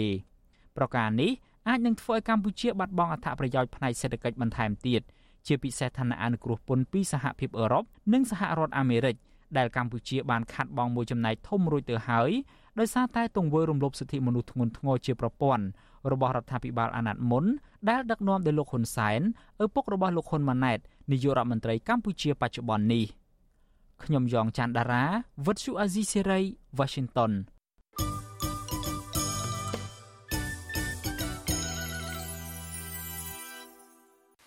[0.77, 1.31] ប្រការនេះ
[1.67, 5.01] អាចនឹងធ្វើឲ្យកម្ពុជាបាត់បង់អត្ថប្រយោជន៍ផ្នែកសេដ្ឋកិច្ចបន្ថែមទៀត
[5.47, 9.15] ជាពិសេសឋានៈអនុគ្រោះពន្ធពីសហភាពអឺរ៉ុបនិងសហរដ្ឋអាមេរិក
[9.57, 12.31] ដែលកម្ពុជាបានខាត់បងមួយចំណែកធំរួចទៅហើយ
[12.79, 15.65] ដោយសារតែទង្វើរំលោភសិទ្ធិមនុស្សធ្ងន់ធ្ងរជាប្រព័ន្ធ
[16.11, 17.45] របស់រដ្ឋាភិបាលអាណត្តិមុន
[17.89, 19.21] ដែលដឹកនាំដោយលោកហ៊ុនសែន
[19.63, 20.79] ឪពុករបស់លោកហ៊ុនម៉ាណែត
[21.11, 23.05] នាយករដ្ឋមន្ត្រីកម្ពុជាបច្ចុប្បន្ននេះ
[24.03, 25.03] ខ្ញុំយ៉ងច័ន្ទដារា
[25.45, 26.39] វិទ្យុអាស៊ីសេរី
[26.79, 27.31] Washington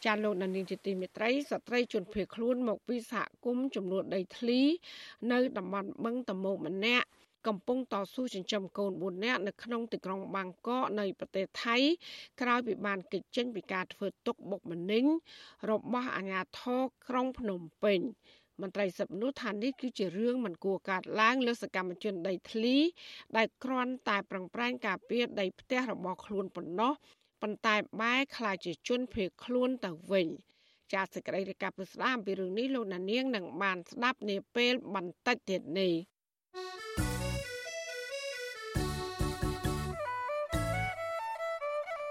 [0.05, 4.61] ចាលោកនានីជាទីមេត្រីស្ត្រីជនភៀសខ្លួនមកពីសហគមន៍ចំនួនដីធ្លី
[5.33, 7.07] នៅតំបន់បឹងតមោកម្នាក់
[7.47, 11.77] កំពុងតស៊ូចិញ្ចឹមកូន4នាក់នៅក្នុងទីក្រុងបាងកកនៃប្រទេសថៃ
[12.41, 15.05] ក្រោយពីបានគេចចេញពីការធ្វើទុកបុកម្នេញ
[15.71, 18.01] របស់អាជ្ញាធរក្រុងភ្នំពេញ
[18.63, 22.77] មន្ត្រីសិទ្ធិមនុស្សថានេះគឺជារឿងមិនគួរកាត់ឡើងលើសកម្មជនដីធ្លី
[23.37, 26.93] ដែលគ្រាន់តែប្រឹងប្រែងការពារដីផ្ទះរបស់ខ្លួនប៉ុណ្ណោះ
[27.43, 30.29] ប៉ុន្តែបែរខ្លាចជាជនភៀសខ្លួនទៅវិញ
[30.93, 35.93] ចាសសេចក្តីរាយការណ៍ពីស្ដាមពីរឿងនេះលោកណានៀងនឹងបានស្ដាប់នាពេលបន្តិចទៀតនេះ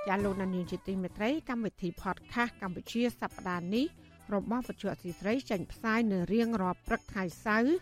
[0.07, 3.85] ចាលោកណានៀងជាទីមេត្រីកម្មវិធី podcast កម្ពុជាសប្តាហ៍នេះ
[4.33, 7.75] របស់វិទ្យុអសីស្រីចេញផ្សាយនៅរៀងរាល់ព្រឹកថ្ងៃសៅរ៍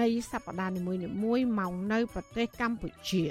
[0.00, 0.80] នៃសប្តាហ៍នី
[1.24, 3.24] មួយៗមកនៅប្រទេសកម្ពុជា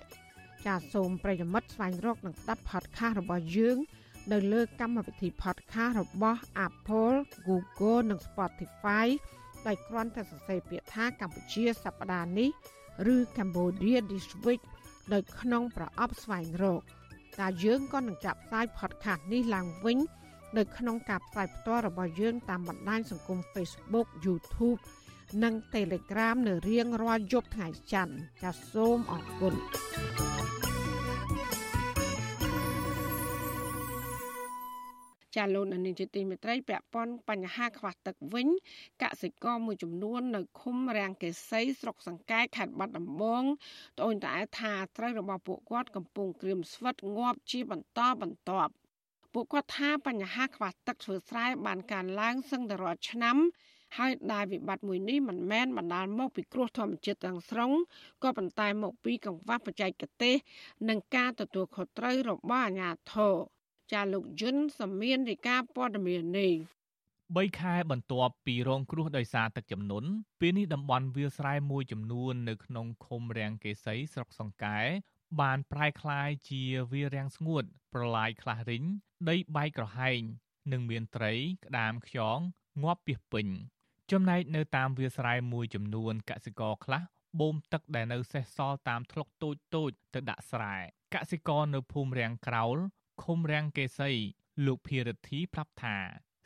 [0.65, 3.77] ចាសសូមប្រិយមិត្តស្វែងរកនិងស្ដាប់ podcast របស់យើង
[4.31, 7.15] នៅលើកម្មវិធី podcast របស់ Apple,
[7.47, 9.07] Google និង Spotify
[9.67, 12.49] ដោយគ្រាន់តែសរសេរពាក្យថាកម្ពុជាសប្តាហ៍នេះ
[13.13, 14.61] ឬ Cambodia this week
[15.13, 16.81] នៅក្នុង ប្រអប់ស្វែងរក
[17.39, 19.97] តែយើងក៏នឹងចាប់ផ្សាយ podcast នេះឡើងវិញ
[20.57, 24.79] នៅក្នុងការផ្សាយផ្ទាល់របស់យើងតាមបណ្ដាញសង្គម Facebook YouTube
[25.41, 29.53] និង Telegram នៅរៀងរាល់យប់ថ្ងៃច័ន្ទចាសសូមអរគុណ
[35.35, 38.47] ចាលោកនានីជាទីមេត្រីពាក់ព័ន្ធបញ្ហាខ្វះទឹកវិញ
[39.03, 43.43] កសិករមួយចំនួននៅឃុំរាំងកេសីស្រុកសង្កែខេត្តបាត់ដំបង
[43.97, 48.73] ត្អូញត្អែថាត្រូវរបស់ពួកគាត់កំពុងក្រៀមស្វិតងាប់ជាបន្តបន្ទាប់
[49.33, 53.37] ពួកគាត់ថាបញ្ហាខ្វះទឹកធ្វើស្រែបានកើនឡើងសឹងតែរាល់ឆ្នាំ
[53.97, 57.71] ហើយដែលវិបត្តិមួយនេះមិនមែនបណ្ដាលមកពីគ្រោះធម្មជាតិទាំងស្រុង
[58.23, 60.35] ក៏ប៉ុន្តែមកពីកង្វះបច្ចេកទេស
[60.89, 63.35] និងការទទួលខុសត្រូវរបស់អាជ្ញាធរ
[63.93, 66.53] ចាលោកយុនសមៀនរាយការណ៍ព័ត៌មាននេះ
[67.11, 74.79] 3ខែបន្ទាប់ពីរងគ្រោះដោយសារទឹកជំនន់ពេលនេះតំបន់វាលស្រែមួយចំនួននៅក្នុងឃុំរាំងកេសីស្រុកសង្កែ
[75.41, 78.83] បានប្រែក្លាយជាវារាំងស្ងួត ប្រឡាយខ្លះរិញ
[79.29, 80.21] ដីបែកក្រហែង
[80.71, 81.33] និងមានត្រី
[81.65, 82.39] ក្តាមខ្យង
[82.83, 83.47] ងាប់ពីពេញ
[84.13, 87.01] ចំណែកនៅតាមវាលស្រែមួយចំនួនកសិករខ្លះ
[87.39, 90.75] បូមទឹកដែលនៅសេសសល់តាមថ្លុកតូចតូចទៅដាក់ស្រែ
[91.15, 92.77] កសិករនៅភូមិរាំងក្រោល
[93.23, 94.11] ឃុំរាំងកេសី
[94.65, 95.97] លោកភិរិទ្ធីប្រាប់ថា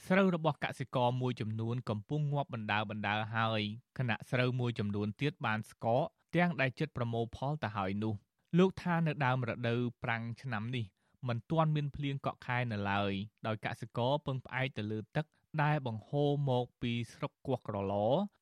[0.07, 3.61] ស្រូវរបស់កសិករមួយចំនួនកំពុងងាប់បណ្ដើបណ្ដើហើយ
[3.97, 8.13] ខណៈស្រូវមួយចំនួនទៀតបានស្កកទាំងដែលចិត្តប្រមូលផលទៅហើយនោះ
[8.57, 10.85] លោកថានៅដើមរដូវប្រាំងឆ្នាំនេះ
[11.27, 13.13] មិនទាន់មានភ្លៀងកក់ខែនៅឡើយ
[13.47, 15.25] ដោយកសិករពឹងផ្អែកទៅលើទឹក
[15.63, 17.93] ដែលបង្ហូរមកពីស្រុកគោះក្រឡ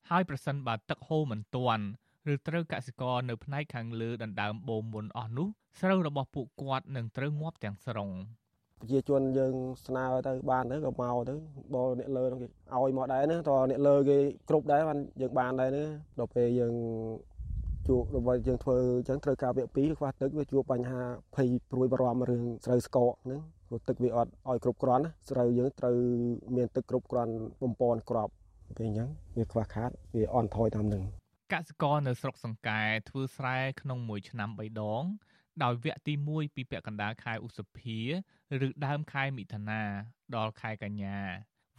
[0.09, 1.85] ហើយប្រសិនបើទឹកហូរមិនទាន់
[2.33, 5.47] ឬត្រូវកសិករនៅផ្នែកខាងលើដណ្ដើមបូមមុនអស់នោះ
[5.79, 8.09] ស្រូវរបស់ពួកគាត់នឹងត្រូវងាប់ទាំងស្រុង
[8.81, 9.55] ប្រជាជនយើង
[9.85, 11.35] ស្នើទៅបានទៅក៏មកទៅ
[11.73, 14.17] បលអ្នកលើគេឲ្យមកដែរណាតើអ្នកលើគេ
[14.49, 15.85] គ្រប់ដែរបានយើងបានដែរណា
[16.19, 16.73] ដល់ពេលយើង
[17.87, 21.01] ជួបរបស់យើងធ្វើអញ្ចឹងត្រូវការវគ្គ2ខ្វះទឹកវាជួបបញ្ហា
[21.35, 23.41] ភ័យព្រួយបារម្ភរឿងស្រូវស្កកហ្នឹង
[23.75, 25.95] ព្រព្រោះទឹកវាអត់ឲ្យគ្រប់គ្រាន់ណាស្រូវយើងត្រូវ
[26.55, 28.29] មានទឹកគ្រប់គ្រាន់បំពន់ក្រប
[28.77, 31.03] ពេលអញ្ចឹងវាខ្វះខាតវាអន់ថយតាមនឹង
[31.53, 35.03] កសិករនៅស្រុកសង្កែធ្វើស្រែក្នុងមួយឆ្នាំ3ដង
[35.63, 37.99] ដោយវគ្គទី1ពីពាក់កណ្ដាលខែឧសភា
[38.65, 39.81] ឬដើមខែមិថុនា
[40.35, 41.19] ដល់ខែកញ្ញា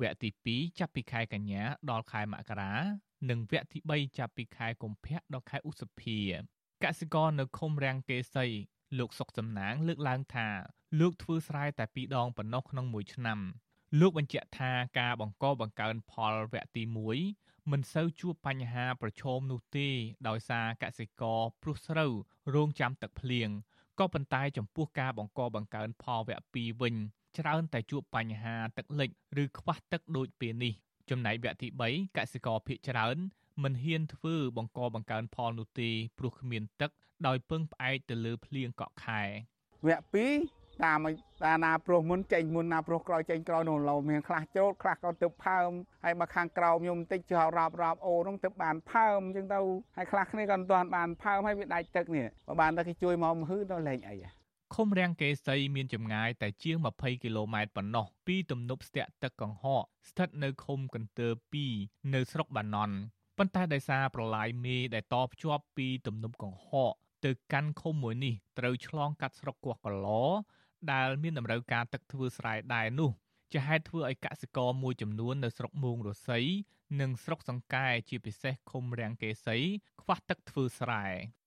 [0.00, 2.74] វគ្គទី2ចាប់ពីខែកញ្ញាដល់ខែមករា
[3.30, 6.18] និងវគ្គទី3ចាប់ពីខែកុម្ភៈដល់ខែឧសភា
[6.84, 8.46] កសិករនៅឃុំរាំងកេសី
[8.98, 10.48] លោកសុកសំណាងលើកឡើងថា
[11.00, 13.38] លោកធ្វើស្រែតែ2ដងប៉ុណ្ណោះក្នុងមួយឆ្នាំ
[14.00, 16.82] លោកបញ្ជាក់ថាការបង្កបង្កើនផលវគ្គទី
[17.26, 19.88] 1មិនសូវជួបបញ្ហាប្រឈមនោះទេ
[20.28, 22.12] ដោយសារកសិករព្រោះស្រូវ
[22.54, 23.48] រងចាំទឹកភ្លៀង
[23.98, 26.94] ក៏ប៉ុន្តែចំពោះការបង្កបង្កើនផលវគ្គ2វិញ
[27.38, 29.10] ច្រើនតែជួបបញ្ហាទឹកលិច
[29.42, 30.74] ឬខ្វះទឹកដូចពេលនេះ
[31.10, 33.16] ចំណែកវគ្គទី3កសិករភ ieck ច្រើន
[33.62, 36.90] មិនហ៊ានធ្វើបង្កបង្កើនផលនោះទេព្រោះគ្មានទឹក
[37.26, 39.22] ដោយពឹងផ្អែកទៅលើភ្លៀងកក់ខែ
[39.86, 40.16] វគ្គ
[40.54, 40.98] 2តាម
[41.44, 45.70] តាណាប្រុសមុនចេញមុនណាប្រុសក្រោយចេញក្រោយនោះលោមានខ្លះច្រូតខ្លះក៏ទៅផើម
[46.04, 49.60] ហើយមកខាងក្រោមខ្ញុំបន្តិចចោលរាប់រាប់អូនោះទៅបានផើមអញ្ចឹងទៅ
[49.96, 54.16] ហើយខ្លះគ្នាក៏មិនទាន់បានផើមហើយវាដាច់ទឹកនេះបើបានតែគេជួយមកមហឺទៅលេងអី
[54.74, 61.28] ឃុំរាំងកេសីមានចម្ងាយតែជាង20គីឡូម៉ែត្រប៉ុណ្ណោះពីទំនប់ស្ទាក់ទឹកកង្ហកស្ថិតនៅឃុំកន្ទើ
[61.70, 62.96] 2នៅស្រុកបាណន់
[63.38, 66.92] ប៉ុន្តែដោយសារប្រឡាយមេដែលតភ្ជាប់ពីទំនប់កង្ហក
[67.24, 70.06] ទៅកាន់ឃុំមួយនេះត្រូវឆ្លងកាត់ស្រុកកោះកឡ
[70.92, 73.10] ដែលមានតម្រូវការទឹកធ្វើស្រែដែរនោះ
[73.52, 76.46] ជាហេតុធ្វើឲ្យកសិករមួយចំនួននៅស្រុកមោងរស័យ
[77.00, 79.56] និងស្រុកសង្កែជាពិសេសឃុំរាំងកេសី
[80.02, 81.04] ខ្វះទឹកធ្វើស្រែ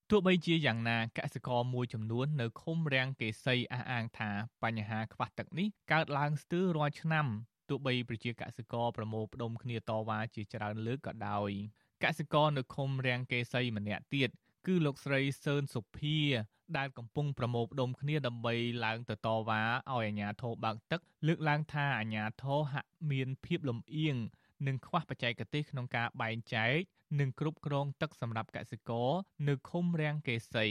[0.10, 4.32] ទោះបីជាយ៉ាងណាកសិករមួយចំនួននៅឃុំរាំងកេសីអះអាងថា
[4.64, 7.28] បញ្ហាខ្វះទឹកនេះកើតឡើងស្ទើររាល់ឆ្នាំ
[7.70, 11.52] ទោះបីប្រជាកសិករប្រមូលផ្ដុំគ្នាតវ៉ាជាច្រើនលើកក៏ដោយ
[12.04, 14.30] កសិករនៅឃុំរាំងកេសីម្នាក់ទៀត
[14.68, 16.20] គឺលោកស្រីសឿនសុភា
[16.78, 18.54] ដែលកំពុងប្រមូលផ្ដុំគ្នាដើម្បី
[18.86, 24.16] ឡើងទៅតវ៉ាឲ្យអាជ្ញាធរបើកទឹក លើកឡើងថាអាជ្ញាធរហាក់មានភាពលំអៀង
[24.68, 26.76] និងខ្វះបច្ចេកទេសក្នុងការបែងចែក
[27.20, 29.10] និងគ្រប់គ្រងទឹកសម្រាប់កសិករ
[29.48, 30.68] នៅឃុំរាំងកេសី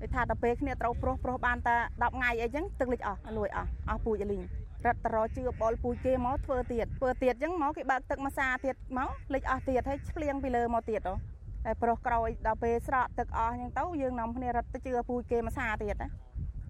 [0.00, 4.42] គេថាដល់ពេលគ្នាត្រូវប្រុសប្រុសបានតែ10ថ្ងៃអីចឹងទឹកលិចអស់លួយអស់អស់ពូជលីង
[4.86, 11.14] រត់តរជឿបលពូជគេមកធ្វើទៀតធ្វើទៀតចឹងមកគេបើកទឹកមកសាទៀតមកលិចអស់ទៀតហើយឆ្លៀងពីលើមកទៀតហ៎
[11.64, 16.10] តែប្រុសក្រោយដល់ពេលស្រកទឹកអស់ចឹងទៅយើងនាំគ្នារត់ទៅជឿពូជគេមកសាទៀតណា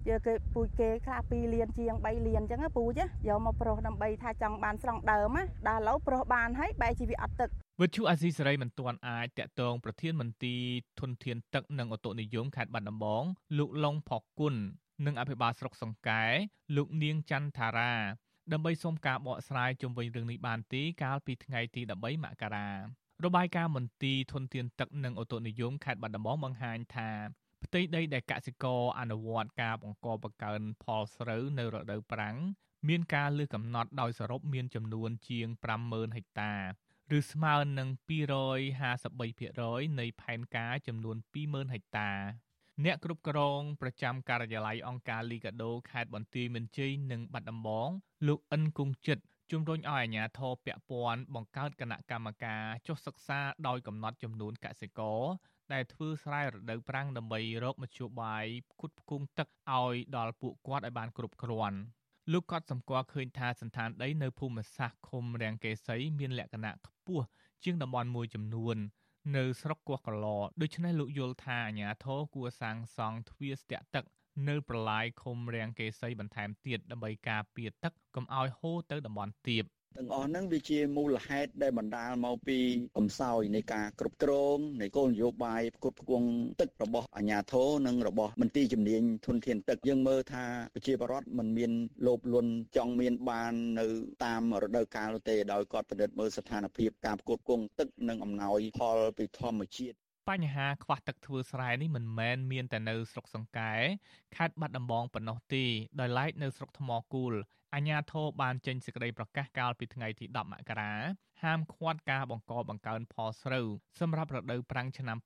[0.09, 7.49] យកគេពូជគេខ្លះ2លានជាង3លានចឹងពូជយកមកប្រុសដើម្បីថាចង់បានស្រង់ដើមណាដល់ឡូវប្រុសបានហើយបែរជីវាអត់ទឹក
[7.81, 10.61] វិទ្យុអាស៊ីសេរីមិនទាន់អាចតាក់ទងប្រធានមន្ទីរ
[10.99, 13.23] ធនធានទឹកនិងអូតូនិយមខេត្តបាត់ដំបង
[13.57, 14.55] លោកឡុងផកគុណ
[15.05, 16.23] និងអភិបាលស្រុកសង្កែ
[16.75, 17.93] លោកនាងច័ន្ទថារា
[18.51, 22.69] ដើម្បីសុំការបកស្រាយជុំវិញរឿងនេះបានទេកាលពីថ្ងៃទី13មករា
[23.25, 27.11] របាយការណ៍មន្ទីរធនធានទឹកនិងអូតូនិយមខេត្តបាត់ដំបងបង្ហាញថា
[27.63, 32.37] ផ្ទៃដីដែលកសិករអនុវត្តការបង្កបង្កើនផលស្រូវនៅរដូវប្រាំង
[32.87, 35.47] មានការលើសកំណត់ដោយសរុបមានចំនួនជាង
[35.81, 36.53] 50000ហិកតា
[37.17, 42.11] ឬស្មើនឹង253%នៃផែនការចំនួន20000ហិកតា
[42.85, 47.89] អ្នកគ្រប់គ្រងប្រចាំការិយាល័យអង្គការលីកាដូខេត្តបន្ទាយមានជ័យនិងបាត់ដំបង
[48.27, 55.21] លោកអិនគង្គចិត្តជំរុញឲ្យអាជ្ញាធរពាក់ព័ន្ធបង្កើតគណៈកម្មការចុះសិក្សាដោយកំណត់ចំនួនកសិករ
[55.73, 61.77] ដែលធ្វើស្រែរដូវប្រាំងដើម្បីរកមធ្យោបាយផ្គត់ផ្គង់ទឹកឲ្យដល់ពួកគាត់ឲ្យបានគ្រប់គ្រាន់
[62.31, 67.25] លោកក៏សម្គាល់ឃើញថាសន្តានដីនៅភូមិសាស្ត្រឃុំរាំងកេសីមានលក្ខណៈខ្ពស់
[67.63, 68.77] ជាងតំបន់មួយចំនួន
[69.35, 70.25] នៅស្រុកកោះកឡ
[70.61, 74.05] ដូច្នេះលោកយល់ថាអាជ្ញាធរគួរសាងសង់ទ្វារស្ទាក់ទឹក
[74.47, 79.63] នៅប្រឡាយឃុំរាំងកេសីបន្ថែមទៀតដើម្បីការពារទឹកកុំឲ្យហូរទៅតំបន់ទាប
[79.95, 82.57] ទាំងអស់ហ្នឹងវាជាមូលហេតុដែលបណ្ដាលមកពី
[82.97, 86.29] កំសោយនៃការគ្រប់គ្រងនៃគោលនយោបាយផ្គត់ផ្គង់
[86.61, 91.71] ទឹករបស់អាជ្ញាធរនិងរបស់មន្ទីរជំនាញធនធានទឹកយើងមើលថាប្រជាពលរដ្ឋមិនមាន
[92.07, 93.85] លោភលន់ចង់មានបាននៅ
[94.25, 99.97] តាមរដូវកាលទេដោយគាត់ពិនិត្យមើលស្ថានភាពការផ្គត់ផ្គង់ទឹកនិងអំណោយផលពីធម្មជាតិ
[100.29, 103.73] បញ្ហាខ្វះទឹកធ្វើស្រែនេះមិនមែនមានតែនៅស្រុកសង្កែ
[104.35, 105.65] ខេត្តបាត់ដំបងប៉ុណ្ណោះទេ
[105.99, 107.33] ដោយឡែកនៅស្រុកថ្មគូល
[107.77, 110.93] អាជ្ញាធរបានចេញសេចក្តីប្រកាសកាលពីថ្ងៃទី10មករា
[111.43, 113.67] ហាមឃាត់ការបង្កបង្កើនផលស្រូវ
[113.99, 115.17] សម្រាប់រដូវប្រាំងឆ្នាំ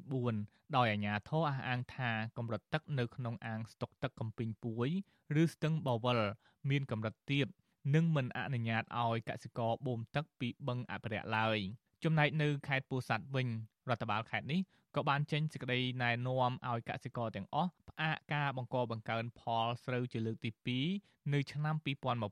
[0.00, 4.88] 2024ដោយអាជ្ញាធរអះអាងថាកម្រិតទឹកនៅក្នុងអាងស្តុកទឹកកំពីងពួយ
[5.42, 6.20] ឬស្ទឹងបវល
[6.70, 7.46] មានកម្រិតទាប
[7.94, 11.58] និងមិនអនុញ្ញាតឲ្យកសិករបូមទឹកពីបឹងអភិរក្សឡើយ
[12.04, 13.48] ចំណែកនៅខេត្តពោធិ៍សាត់វិញ
[13.88, 14.60] រដ្ឋបាលខេត្តនេះ
[14.96, 21.76] ក៏បានចេញសេចក្តីណែនាំឲ្យកសិករទាំងអស់ផ្អាកការបង្កបង្កើនផលស្រូវជាលើកទី2នៅឆ្នាំ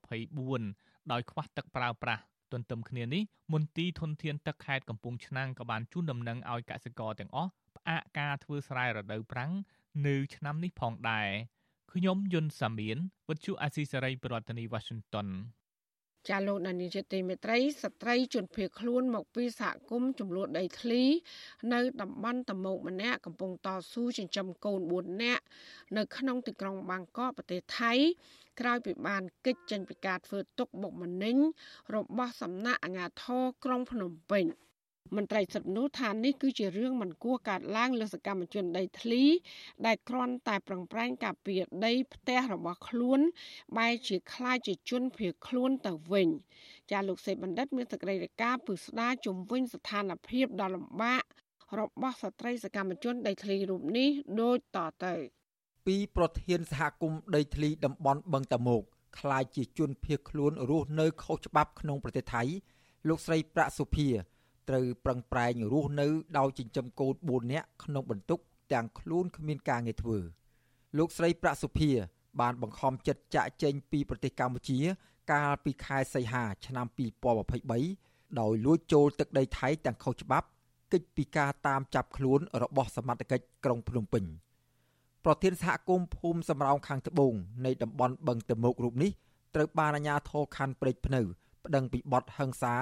[0.08, 9.52] 2024ដោយខ្វះទឹកប្រើប្រាស់ទន្ទឹមគ្នានេះមន្ទីរធនធានទឹកខេត្តកំពង់ឆ្នាំងក៏បានជូនដំណឹងឲ្យកសិករទាំងអស់ផ្អាកការធ្វើស្រែរដូវប្រាំង
[10.06, 11.28] នៅឆ្នាំនេះផងដែរ
[11.92, 12.98] ខ្ញុំយុនសាមៀន
[13.28, 15.28] វិទ្យុអាស៊ីសេរីប្រធានាធិបតី Washington
[16.28, 21.02] ចាលោកនានីជាទីមេត្រីស្ត្រីជនភៀសខ្លួនមកពីសហគមន៍ចំនួនដីធ្លី
[21.72, 25.44] នៅតំបន់តមោកម្នាក់កំពុងតស៊ូចិញ្ចឹមកូន4នាក់
[25.96, 27.92] នៅក្នុងទីក្រុងបាងកកប្រទេសថៃ
[28.60, 31.36] ក្រោយពីបានកិច្ចចេញពីការធ្វើទុកបុកម្នេញ
[31.94, 34.44] របស់សំណាក់អាជ្ញាធរក្រុងភ្នំពេញ។
[35.16, 39.22] មន្ត្រីសិទ្ធិមនុស្សថានេះគឺជារឿងមិនគួរកើតឡើងលើសកម្មជនដីធ្លី
[39.86, 43.20] ដែលគ្រាន់តែប្រឹងប្រែងការពារដីផ្ទះរបស់ខ្លួន
[43.78, 46.28] បែរជាខ្លាចជាជនភៀសខ្លួនទៅវិញ
[46.90, 51.22] ចាលោកសេបណ្ឌិត មានសេចក្តីរាយការណ៍ពឹស្ដារជំវិញស្ថានភាពដ៏លំបាក
[51.80, 55.14] របស់ស្ត្រីសកម្មជនដីធ្លីរូបនេះដូចតទៅ
[55.86, 58.82] ពីប្រធានសហគមន៍ដីធ្លីតំបន់បឹងតមោក
[59.18, 62.42] ខ្លាចជាជនភៀសខ្លួនរស់នៅខុសច្បាប់ក្នុងប្រទេសថៃ
[63.08, 64.08] លោកស្រីប្រាក់សុភា
[64.72, 66.06] ត្រូវប្រឹងប្រែងរស់នៅ
[66.38, 68.40] ដោយចិញ្ចឹមកូន4នាក់ក្នុងបន្ទុក
[68.72, 70.18] ទាំងខ្លួនគ្មានការងារធ្វើ
[70.98, 71.90] លោកស្រីប្រាក់សុភា
[72.40, 74.78] បានបង្ខំចិត្តចាក់ចេញពីប្រទេសកម្ពុជា
[75.32, 76.86] កាលពីខែសីហាឆ្នាំ
[77.62, 80.46] 2023ដោយលួចចូលទឹកដីថៃទាំងខុសច្បាប់
[80.92, 84.24] កិច្ចពីការតាមចាប់ខ្លួនរបស់សមត្ថកិច្ចក្រុងភ្នំពេញ
[85.24, 87.34] ប្រធានសហគមន៍ភូមិសំរោងខាងត្បូង
[87.66, 89.10] នៃតំបន់បឹងតមោករូបនេះ
[89.54, 91.20] ត្រូវបានអាជ្ញាធរខណ្ឌព្រែកភ្នៅ
[91.64, 92.74] ប្តឹងពីបទហិង្សា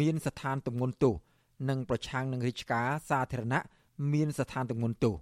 [0.00, 1.14] មានស្ថានទម្ងន់ទោស
[1.68, 3.60] និងប្រឆាំងនឹងរាជការសាធារណៈ
[4.12, 5.14] មានស្ថានទម្ងន់ទោស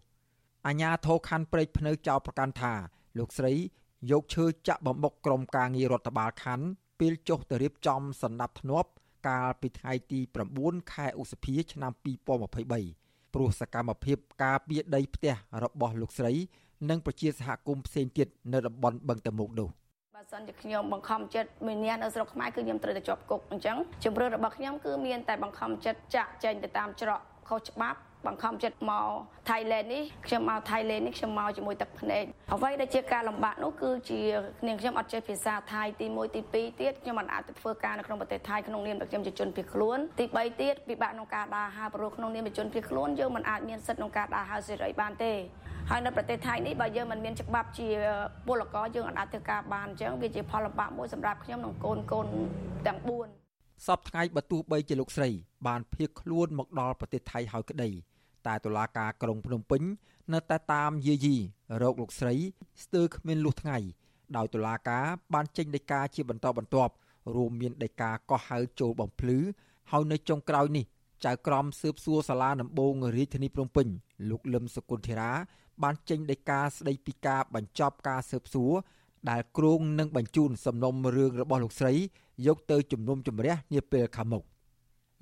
[0.67, 2.73] អាញាធរខណ្ឌព្រែកភ្នៅចោទប្រកាន់ថា
[3.19, 3.53] លោកស្រី
[4.11, 6.67] យកឈើចាក់បំបុកក្រុមការងាររដ្ឋបាលខណ្ឌ
[7.01, 8.91] ពេលចុះទៅរៀបចំសន្តាប់ធ្នាប់
[9.29, 10.21] កាលពីថ្ងៃទី
[10.57, 15.35] 9ខែឧសភា ឆ្នាំ2023ព្រោះសកម្មភាពការពារដីផ្ទះ
[15.65, 16.33] របស់លោកស្រី
[16.91, 19.80] និងប្រជាសហគមន៍ផ្សេងទៀតនៅតំបន់បឹងតមុកនោះបើ
[20.31, 29.09] សិនជាខ្ញុំបង្ខំចិត្តមួយនាក់នៅស្រុកខ្មែរគឺខ្ញុំត្រូវតែជាប់គុកអញ្ចឹងជំរឿនរបស់ខ្ញុំគឺមានតែបង្ខំចិត្តចាក់ចែងទៅតាមច្រកខុសច្បាប់បង្ខំចិត្តមក
[29.49, 32.25] Thailand នេះខ្ញុំមក Thailand នេះខ្ញុំមកជាមួយទឹកភ្នែក
[32.55, 34.21] អ្វីដែលជាការលំបាកនោះគឺជា
[34.67, 45.33] នាងខ្ញុំអត់ចេះភាសាថៃទី1ទី2ទៀតខ្ញុំមិនអាចទៅធ្វើការនៅក្នុងប្រទេសថៃក្នុងនាមខ្ញុំជាជនភៀសខ្លួនទី3ទៀតពិបាកក្នុងការដើរហើរព្រោះក្នុងនាមជាជនភៀសខ្លួនយើងមិនអាចមានសិទ្ធិក្នុងការដើរហើរសេរីបានទេ
[45.93, 47.89] ហើយនៅប្រទេសថៃនេះបើយើងមិនមានច្បាប់ជា
[48.47, 52.27] ពលករយើងអាចធ្វើការបានអញ្ចឹងវាជាផលលំបាកមួយសម្រាប់ខ្ញុំនិងកូនកូន
[52.87, 52.99] ទាំង
[53.45, 55.31] 4សពថ្ងៃបើទោះបីជាលោកស្រី
[55.67, 57.91] បានភៀសខ្លួនមកដល់ប្រទេសថៃហើយក្តី
[58.47, 59.83] តែតុលាការក្រុងភ្នំពេញ
[60.35, 61.37] នៅតែតាមយាយី
[61.83, 62.35] រោគលោកស្រី
[62.85, 63.79] ស្ទើរគ្មានលុះថ្ងៃ
[64.37, 66.93] ដោយតុលាការបានចេញដីកាជាបន្តបន្ទាប់
[67.37, 69.39] រួមមានដីកាកោះហៅចូលបំភ្លឺ
[69.91, 70.85] ហើយនៅចុងក្រោយនេះ
[71.25, 73.87] ចៅក្រមស៊ើបសួរសាលាដំបងរាជធានីភ្នំពេញ
[74.31, 75.33] លោកលឹមសុគន្ធារា
[75.83, 78.73] បានចេញដីកាស្ដីពីការបញ្ចប់ការស៊ើបសួរ
[79.31, 81.95] ដែលគ្រងនឹងបញ្ជូនសំណុំរឿងរបស់លោកស្រី
[82.47, 84.43] យកទៅជំនុំជម្រះនាពេលខាងមុខ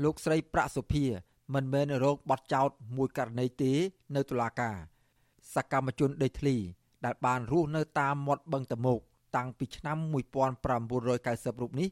[0.05, 1.05] លោកស្រីប្រាក់សុភា
[1.55, 3.73] មិនមែនរងបទចោទមួយករណីទេ
[4.15, 4.77] នៅតុលាការ
[5.55, 6.57] សកម្មជនដេធ្លី
[7.05, 9.01] ដែលបានរស់នៅតាមមាត់បឹងតមោក
[9.37, 11.89] តាំងពីឆ្នាំ1990រូបនេះ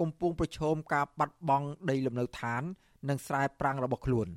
[0.00, 2.62] កំពុងប្រឈមការបាត់បង់ដីលំនៅឋាន
[3.08, 4.28] និងស្រែប្រាំងរបស់ខ្លួន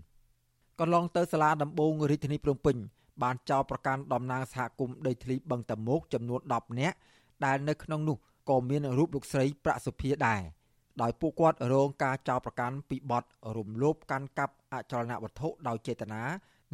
[0.79, 2.75] កន្លងទៅសាលាដំបងរាជធានីភ្នំពេញ
[3.21, 6.95] បានចោទប្រកាន់តំណាងសហគមន៍ដីធ្លីបឹងតមោកចំនួន10នាក់
[7.45, 8.17] ដែលនៅក្នុងនោះ
[8.49, 10.41] ក៏មានរូបលោកស្រីប្រាក់សុភាដែរ
[11.01, 13.23] ដោយពួកគាត់រងការចោទប្រកាន់ពីបទ
[13.57, 16.23] រំលោភកាន់កាប់អចលនវត្ថុដោយចេតនា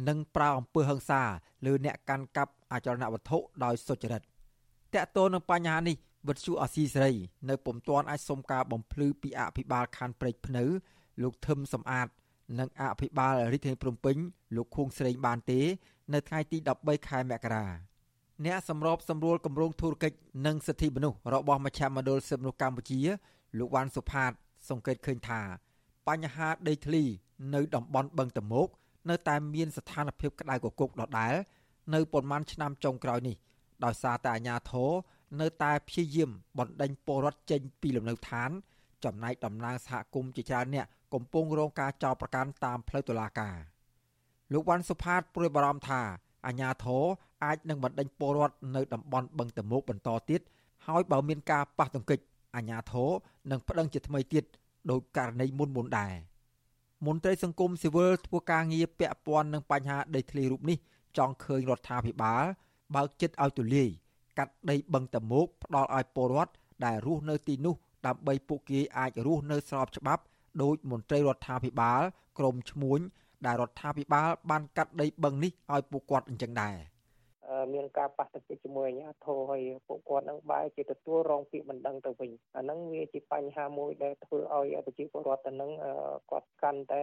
[0.08, 1.22] និងប្រើអំពើហិង្សា
[1.66, 4.24] លើអ្នកកាន់កាប់អចលនវត្ថុដោយសុចរិតត
[4.94, 5.96] កតទៅនឹងបញ្ហានេះ
[6.28, 7.12] វិទ្យុអស៊ីសេរី
[7.50, 10.64] នៅពុំទាន់អាចសុំការបំភ្លឺពីអភិបាលខណ្ឌព្រែកភ្នៅ
[11.22, 12.08] លោកធឹមសំអាត
[12.58, 14.16] និងអភិបាលរាជធានីភ្នំពេញ
[14.56, 15.60] លោកខួងស្រេងបានទេ
[16.14, 17.66] នៅថ្ងៃទី13ខែមករា
[18.44, 23.00] អ្នកសម្របសម្រួលគម្រោងធុរកិច្ចនិងសិទ្ធិមនុស្សរបស់មជ្ឈមណ្ឌលសិទ្ធិមនុស្សកម្ពុជា
[23.58, 24.32] លោកវ៉ាន់សុផាត
[24.68, 25.40] សង្កេតឃើញថា
[26.08, 27.04] បញ្ហាដីធ្លី
[27.54, 28.68] នៅតំបន់បឹងតមោក
[29.10, 31.34] នៅតែមានស្ថានភាពក្តៅគគុកដដែល
[31.94, 33.36] នៅប៉ុន្មានឆ្នាំចុងក្រោយនេះ
[33.84, 34.90] ដោយសារតែអាជ្ញាធរ
[35.40, 38.50] នៅតែព្យាយាមបណ្ដេញពលរដ្ឋចេញពីលំនៅឋាន
[39.04, 43.56] ចំណែកតំណាងសហគមន៍ជាច្រើនអ្នក កំពុងរងការចោទប្រកាន់តាមផ្លូវតុលាការ។
[44.52, 46.00] លោកវ៉ាន់សុផាតព្រួយបារម្ភថា
[46.46, 47.04] អាញាធរ
[47.44, 50.40] អាចនឹងបណ្ដេញពលរដ្ឋនៅតំបន់បឹងតមោកបន្តទៀត
[50.86, 52.18] ហើយបើមានការប៉ះទង្គិច
[52.56, 53.10] អាញាធរ
[53.50, 54.44] នឹងប្តឹងជាថ្មីទៀត
[54.90, 56.14] ដោយករណីមុនមុនដែរ
[57.06, 60.78] មន្ត្រីសង្គមស៊ីវិលធ្វើការងារពាក់ព័ន្ធនឹងបញ្ហាដីធ្លីរូបនេះ
[61.18, 62.44] ចង់ឃើញរដ្ឋាភិបាល
[62.94, 63.88] បើកចិត្តឲ្យទូលាយ
[64.38, 66.52] កាត់ដីបឹងតមោកផ្ដល់ឲ្យពលរដ្ឋ
[66.84, 67.74] ដែលរស់នៅទីនោះ
[68.06, 70.22] ដើម្បីពួកគេអាចរស់នៅស្របច្បាប់
[70.62, 72.00] ដោយមន្ត្រីរដ្ឋាភិបាល
[72.38, 73.00] ក្រមឈ្មួញ
[73.46, 76.76] ដែលរដ្ឋាភិបាលបានកាត់ដីបឹងនេះឲ្យពួកគាត់អញ្ចឹងដែរ
[77.74, 85.70] មានការប៉ះទង្គិចជាមួយអាជ្ញាធរហើយពួកគាត់នឹងបែរជាទទួលរងពាក្យបណ្ដឹងទៅវិញអាហ្នឹងវាជាបញ្ហាមួយដែលធ្វើឲ្យប្រជាពលរដ្ឋទៅនឹង
[86.30, 87.02] គាត់កាន់តែ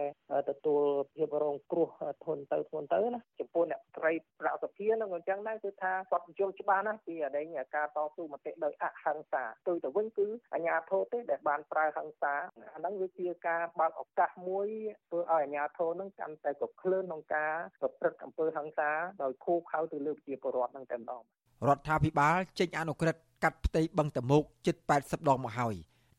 [0.50, 0.82] ទទួល
[1.14, 1.88] ភាពរងគ្រោះ
[2.24, 12.34] ធនទៅធនទៅណាចំពោះអ្នកស្រីប្រសភានឹងអញ្ចឹងដែរគឺថាគាត់យល់ច្បាស់ណាស់ពីអដែងការតស៊ូមតិដោយអហិង្សាទៅទៅវិញគឺអាញាធរទេដែលបានប្រើហិង្សា
[12.74, 14.68] អាហ្នឹងវាជាការបើកឱកាសមួយ
[15.08, 18.90] ធ្វើឲ្យអាញាធរនឹងកាន់តែកក្លឿនក្នុងការប្រព្រឹត្តអំពើហិង្សា
[19.22, 21.22] ដោយខូខៅទៅលើប្រជាពលរដ្ឋនឹងតែម្ដង
[21.68, 25.74] រដ្ឋាភិបាលចេញអនុក្រឹត្យកាត់ផ្ទៃបឹងតមោកជិត80ដងមកហើយ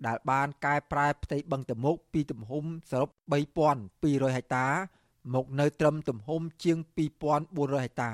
[0.07, 3.09] ដែលបានកែប្រែផ្ទៃបឹងតមោកពីទំហំសរុប
[3.73, 4.67] 3200ហិកតា
[5.33, 6.77] មកនៅត្រឹមទំហំជាង
[7.35, 8.11] 2400ហិកតា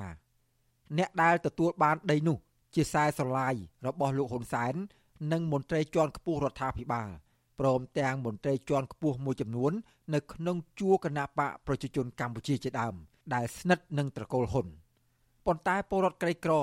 [0.98, 2.38] អ្នកដែលទទួលបានដីនោះ
[2.76, 3.56] ជាខ្សែស្រឡាយ
[3.88, 4.74] របស់លោកហ៊ុនសែន
[5.32, 7.10] និងមន្ត្រីជាន់ខ្ពស់រដ្ឋាភិបាល
[7.60, 9.72] ព្រមទាំងមន្ត្រីជាន់ខ្ពស់មួយចំនួន
[10.14, 12.96] នៅក្នុងជួរគណៈបកប្រជាជនកម្ពុជាជាដើម
[13.34, 14.68] ដែលស្និទ្ធនឹងត្រកូលហ៊ុន
[15.46, 16.54] ប៉ុន្តែពលរដ្ឋក្រីក្រ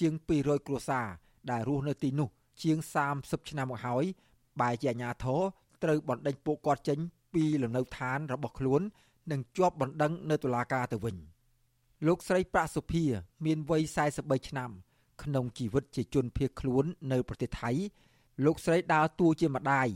[0.00, 1.06] ជាង200គ្រួសារ
[1.50, 2.28] ដែលរស់នៅទីនោះ
[2.62, 2.78] ជាង
[3.14, 4.04] 30ឆ្នាំមកហើយ
[4.60, 5.40] បែរជាអាញាធរ
[5.82, 6.98] ត្រូវបណ្ដេញពួកគាត់ចេញ
[7.34, 8.80] ពីលំនៅឋានរបស់ខ្លួន
[9.30, 11.16] និងជាប់បណ្ដឹងនៅតុលាការទៅវិញ
[12.06, 13.04] លោកស្រីប្រាក់សុភា
[13.46, 13.82] មានវ័យ
[14.16, 14.70] 43ឆ្នាំ
[15.22, 17.70] ក្នុងជីវិតជាជនភៀសខ្លួននៅប្រទេសថៃ
[18.44, 19.88] លោកស្រីដើរតួជាម្ដាយ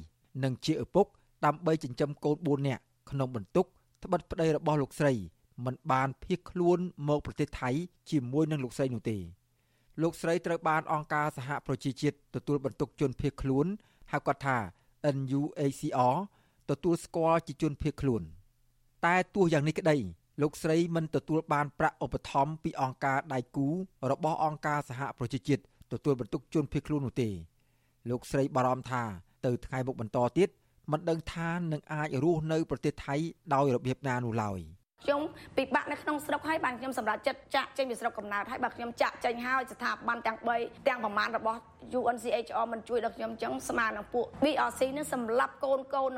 [0.45, 1.07] និងជាឪពុក
[1.45, 3.67] ដើម្បីចិញ្ចឹមកូន4នាក់ក្នុងបន្ទុក
[4.05, 5.13] ត្បិតប្តីរបស់លោកស្រី
[5.65, 7.71] មិនបានភៀសខ្លួនមកប្រទេសថៃ
[8.11, 9.19] ជាមួយនឹងលោកស្រីនោះទេ
[10.03, 13.67] លោកស្រីត្រូវបានអង្គការសហប្រជាជាតិទទួលបន្ទុកជនភៀសខ្លួន
[14.13, 14.59] ហៅកាត់ថា
[15.17, 16.17] NUACR
[16.71, 18.25] ទទួលស្គាល់ជាជនភៀសខ្លួន។
[19.07, 19.97] តែទោះយ៉ាងនេះក្តី
[20.43, 23.69] លោកស្រីមិនទទួលបានប្រាក់ឧបត្ថម្ភពីអង្គការដៃគូ
[24.11, 27.29] របស់អង្គការសហប្រជាជាតិទទួលបន្ទុកជនភៀសខ្លួននោះទេ
[28.11, 29.03] លោកស្រីបារម្ភថា
[29.47, 30.49] ទៅថ្ងៃមុខបន្តទៀត
[30.93, 33.17] មិនដឹងថានឹងអាចរស់នៅប្រទេសថៃ
[33.55, 34.61] ដោយរបៀបណានោះឡើយ
[35.05, 35.21] ខ្ញុំ
[35.57, 41.59] ពិបាកនៅក្នុងស្រុកហើយបានខ្ញុំសម្រាប់ចិត្តចាក់ចេញពីស្រុកកំណើតហើយបើខ្ញុំចាក់ចេញហើយស្ថាប័នទាំង3ទាំងប្រមាណរបស់
[41.99, 46.11] UNCHR មិនជួយដល់ខ្ញុំអញ្ចឹងស្មើនឹងពួក BRC នឹងសម្លាប់កូនកូន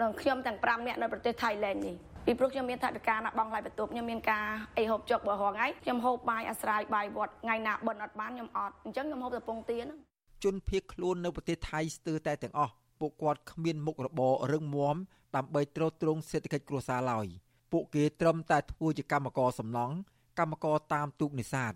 [0.00, 1.94] នឹងខ្ញុំទាំង5នាក់នៅប្រទេសថៃឡែននេះ
[2.26, 4.46] ពីព្រោះខ្ញុំមានថវិកាណាបងថ្លៃបន្ទប់ខ្ញុំមានការ
[4.78, 9.98] អីហូបចុកបើរងថ្ងៃខ្ញុំហូបបាយអាស្រ័យបាយវត្តថ្ងៃណាបិណ្ឌអត់បានខ្ញុំអត់អញ្ចឹងខ្ញុំហូបតែពងទាហ្នឹង
[10.44, 14.96] ជនភៀសខ្លួននៅប្រទេសថៃស្ទើរតែទាំងអស់ពួកគាត់គ្មានមុខរបររឹងមាំ
[15.36, 17.26] ដើម្បីទ្រទ្រង់សេដ្ឋកិច្ចគ្រួសារឡើយ
[17.72, 19.94] ពួកគេត្រឹមតែធ្វើជាកម្មករសំណង់
[20.38, 21.72] កម្មករតាមទូកនេសាទ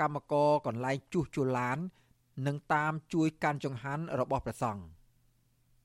[0.00, 1.78] កម្មករកន្លែងជួសជុលឡាន
[2.46, 4.84] និងតាមជួយកាន់ចង្ហាន់របស់ព្រះសង្ឃ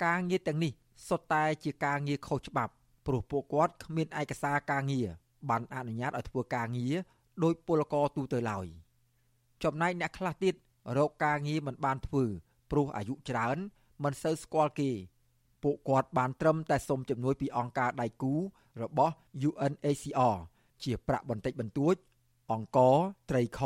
[0.04, 0.72] ការងារទាំងនេះ
[1.08, 2.74] សុទ្ធតែជាការងារខុសច្បាប់
[3.06, 5.08] ព្រោះពួកគាត់គ្មានឯកសារការងារ
[5.50, 6.96] បានអនុញ្ញាតឲ្យធ្វើការងារ
[7.44, 8.68] ដោយពលករទូទៅឡើយ
[9.64, 10.54] ចំណែកអ្នកខ្លះទៀត
[10.98, 12.26] រកការងារមិនបានធ្វើ
[12.72, 13.58] ព្រោះអាយុច្រើន
[14.04, 14.92] មិនសូវស្គាល់គេ
[15.64, 18.34] ពួកគាត់បានត្រឹមតែសុំជំនួយពីអង្គការដៃគូ
[18.82, 19.14] របស់
[19.50, 20.36] UNHCR
[20.84, 21.96] ជាប្រាក់បន្តិចបន្តួច
[22.52, 22.80] អង្គ
[23.30, 23.62] ត្រីខ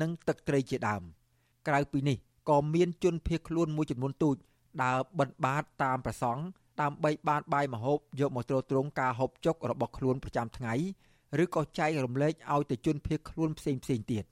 [0.00, 1.02] និងទឹកត្រីជាដើម
[1.68, 2.16] ក្រៅពីនេះ
[2.50, 4.36] ក៏មានជនភៀសខ្លួនមួយចំនួនទូច
[4.82, 6.42] ដើរបិណ្ឌបាតតាមប្រសង់
[6.80, 10.74] ដើម្បីបានបាយម្ហូបយកមកទ្រទ្រង់ការហូបចុករបស់ខ្លួនប្រចាំថ្ងៃ
[11.42, 14.24] ឬក៏ចែករំលែកឲ្យទៅជនភៀសខ្លួនផ្សេងផ្សេងទៀត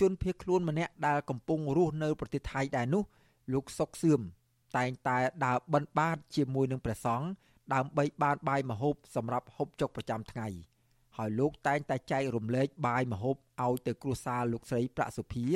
[0.00, 3.02] ជនភៀសខ្លួនម្នាក់ដែលកំពុងរស់នៅប្រទេសថៃដែរនោះ
[3.52, 4.20] លោកសុកសឿម
[4.76, 7.28] តែងតែដើរបិណ្ឌបាតជាមួយនឹងព្រះសង្ឃ
[7.74, 10.48] ដើម្បីបានបាយម្ហូបសម្រាប់ហូបចុកប្រចាំថ្ងៃ
[11.16, 15.46] ហើយលោកតែងតែចែករំលែកបាយម្ហូបឲ្យទៅគ្រួសារលោកស្រីប្រាក់សុភា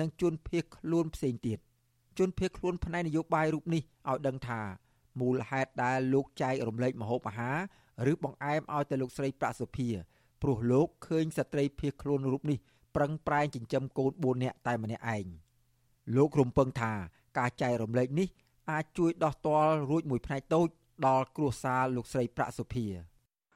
[0.00, 1.58] និងជនភៀសខ្លួនផ្សេងទៀត
[2.18, 4.60] ជនភៀសខ្លួនផ្នែកនយោបាយរូបនេះឲ្យដឹងថា
[5.20, 7.52] មូលហេតុដែលលោកចែករំលែកម្ហូបអាហា
[8.06, 9.88] រឬបង្អែមឲ្យទៅលោកស្រីប្រាក់សុភា
[10.42, 12.58] ព្រោះលោកឃើញស្ត្រីភៀសខ្លួនរូបនេះ
[12.96, 15.26] ប្រឹងប្រែងចិញ្ចឹមកូន4នាក់តែម្នាក់ឯង
[16.16, 16.92] លោករំពឹងថា
[17.38, 18.28] ការចែករំលែកនេះ
[18.70, 20.68] អាចជួយដោះទាល់រួចមួយផ្នែកតូច
[21.06, 22.86] ដល់គ្រួសារលោកស្រីប្រាក់សុភា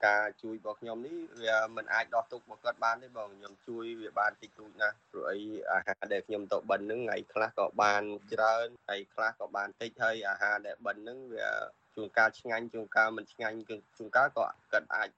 [0.07, 5.39] ការជួយរបស់ខ្ញុំនេះវាមិនអាចដោះទុកមកគាត់បានទេបងខ្ញុំជួយវាបានតិចតួចណាស់ព្រោះអី
[5.73, 8.03] អាហារដែលខ្ញុំទៅបិណ្ឌហ្នឹងថ្ងៃខ្លះក៏បាន
[8.33, 11.49] ច្រើនថ្ងៃខ្លះក៏បានតិចហើយអាហារដែលបិណ្ឌហ្នឹងវា
[11.95, 13.57] ជួនកាលឆ្ងាញ់ជួនកាលមិនឆ្ងាញ់
[13.99, 15.09] ជួនកាលក៏គាត់អាច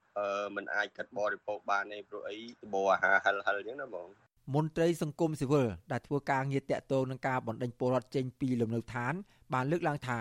[0.57, 4.09] មិនអាចកាត់បរិភោគបានទេព្រោះអីដបអាហារហិលហិលអញ្ចឹងណាបង
[4.53, 9.15] មន្ត្រីសង្គមស៊ីវិលដែលធ្វើការងារតាក់ទងនឹងការបណ្ដេញពលរដ្ឋចេញពីលំនៅឋាន
[9.53, 10.21] បានលើកឡើងថា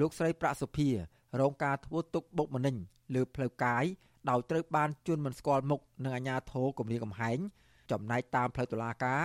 [0.00, 0.88] លោកស្រីប្រាក់សុភា
[1.40, 2.76] រងការធ្វើទុកបុកម្នេញ
[3.14, 3.84] លើផ្លូវកាយ
[4.30, 7.38] ដោយត្រូវបានជន់មិនស្គាល់មុខនឹងអាជ្ញាធរគម្រាមកំហែង
[7.90, 9.22] ចំណែកតាមផ្លូវតុលាការ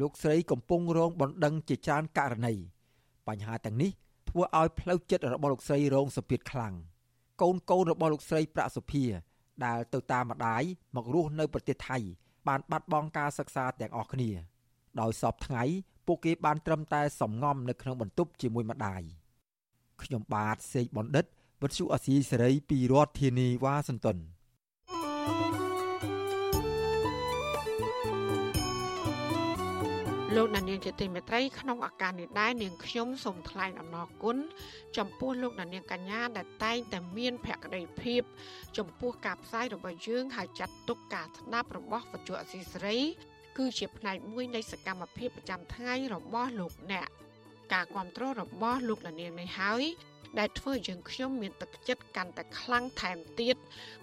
[0.00, 2.54] លោកស្រីកំពុងរងបណ្ដឹងជាច្រើនករណី
[3.28, 3.90] បញ្ហាទាំងនេះ
[4.28, 6.74] ធ្វើឲ្យផ្លូវចិត្តរបស់លោកស្រីរងសម្ពាធខ្លាំង
[7.42, 9.04] កូនកូនរបស់លោកស្រីប្រាក់សុភា
[9.64, 10.62] ដែលទៅតាមម្ដាយ
[10.96, 11.98] មករស់នៅប្រទេសថៃ
[12.48, 14.30] បានបាត់បង់ការសិក្សាទាំងអស់គ្នា
[15.00, 15.62] ដោយសពថ្ងៃ
[16.06, 19.02] ពួកគេបានត្រឹមតែសំងំនៅក្នុងបន្ទប់ជាមួយម្ដាយ
[20.02, 21.24] ខ្ញុំបាទសេកបណ្ឌិត
[21.62, 24.18] វិទ្យុអសីសេរីពីរដ្ឋធានីវ៉ាស៊ីនតោន
[30.36, 34.36] លោកដានៀងជាទីមេត្រីក្នុងឱកាសនេះដែរនាងខ្ញុំសូមថ្លែងអំណរគុណ
[34.96, 38.22] ចំពោះលោកដានៀងកញ្ញាដែលតែងតែមានភក្ដីភាព
[38.78, 42.98] ចំពោះការផ្សាយរបស់យើងហើយចាត់ទុកការស្ដាប់របស់វិទ្យុអសីសេរី
[43.58, 47.08] គឺជាផ្នែកមួយនៃសកម្មភាពប្រចាំថ្ងៃរបស់លោកអ្នក
[47.72, 49.82] ការគ្រប់គ្រងរបស់លោកដានៀងនេះហើយ
[50.38, 53.56] ដែលធ្វើឲ្យយើងខ្ញុំមានទឹកចិត្តកាន់តែខ្លាំងថែមទៀត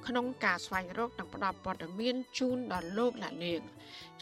[0.08, 3.62] ក្នុងការស្វែងរកនិងផ្តល់ព័ត៌មានជូនដល់លោកអ្នកនាង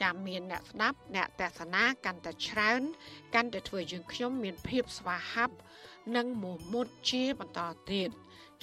[0.02, 2.82] ចាំមានអ្នកស្ដាប់អ្នកទស្សនាកាន់តែច្រើន
[3.36, 5.56] កាន់តែធ្វើយើងខ្ញុំមានភាពស្វាហាប់
[6.16, 8.10] និងមោះមុតជាបន្តទៀត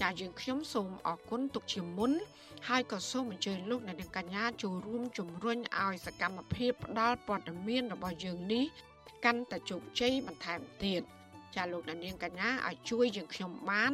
[0.00, 2.12] ចាយើងខ្ញុំសូមអរគុណទុកជាមុន
[2.68, 8.64] ហើយក៏សូមអញ្ជើញលោកអ្នកនាងកញ្ញាចូលរួមជំរុញឲ្យសកម្មភាពផ្ដល់ព័ត៌មានរបស់យើងនេះ
[9.24, 11.02] កាន់តែជោគជ័យបន្ថែមទៀត។
[11.56, 13.92] ចាលោកនាងកញ្ញាឲ្យជួយយើងខ្ញុំបាន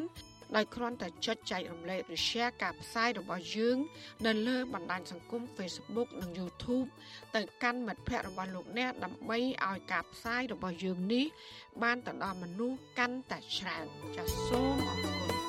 [0.57, 3.77] ដោយគ្រាន់តែចុចចែករំលែកឬ share ការផ្សាយរបស់យើង
[4.27, 6.89] នៅលើបណ្ដាញសង្គម Facebook និង YouTube
[7.37, 11.27] ទៅកាន់មិត្តភ័ក្តិរបស់លោកអ្នកដើម្បីឲ្យការផ្សាយរបស់យើងនេះ
[11.83, 13.87] បានទៅដល់មនុស្សកាន់តែច្រើន
[14.17, 15.13] ចាសសូមអរគុ
[15.45, 15.48] ណ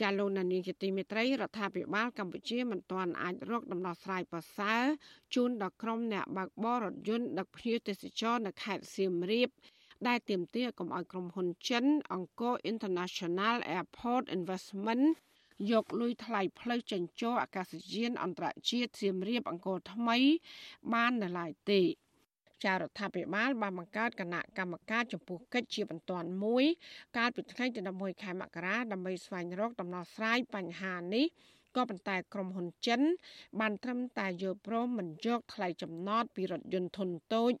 [0.00, 4.82] ចាលោកនានីជាទីមេត្រីរដ្ឋាភិបាលកម្ពុជាមិនទាន់អាចរកដំណោះស្រាយប្រសើរ
[5.34, 9.48] ជូនដល់ក្រុមអ្នកបើកបររថយន្តដឹកភ្ញៀវទេសចរនៅខេត្តសៀមរាប
[10.08, 11.84] ដែលទាមទារកុំឲ្យក្រុមហ៊ុនចិន
[12.16, 15.04] Angkor International Airport Investment
[15.70, 20.18] យកលុយថ្លៃផ្លូវចេញចូលអាកាសយានអន្តរជាតិសៀមរាបអង្គរថ្មី
[20.92, 21.80] បាននៅឡើយទេ
[22.64, 26.64] ចារដ្ឋាភិបាលបានបង្កើតគណៈកម្មការចំពោះកិច្ចជាបន្ទាន់មួយ
[27.16, 31.26] កាលពីថ្ងៃទី11ខែមករាដើម្បីស្វែងរកដំណោះស្រាយបញ្ហានេះ
[31.76, 33.00] ក៏ប៉ុន្តែក្រុមហ៊ុនចិន
[33.60, 37.52] បានត្រឹមតែយល់ព្រមមិនយកថ្លៃចំណតពីរថយន្តធុនតូច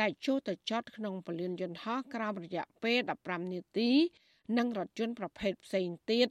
[0.00, 3.90] ដែលចូលទៅចតក្នុងពលានយន្តហោះក្រោមរយៈពេល15នាទី
[4.58, 6.28] និងរថយន្តប្រភេទផ្សេងទៀត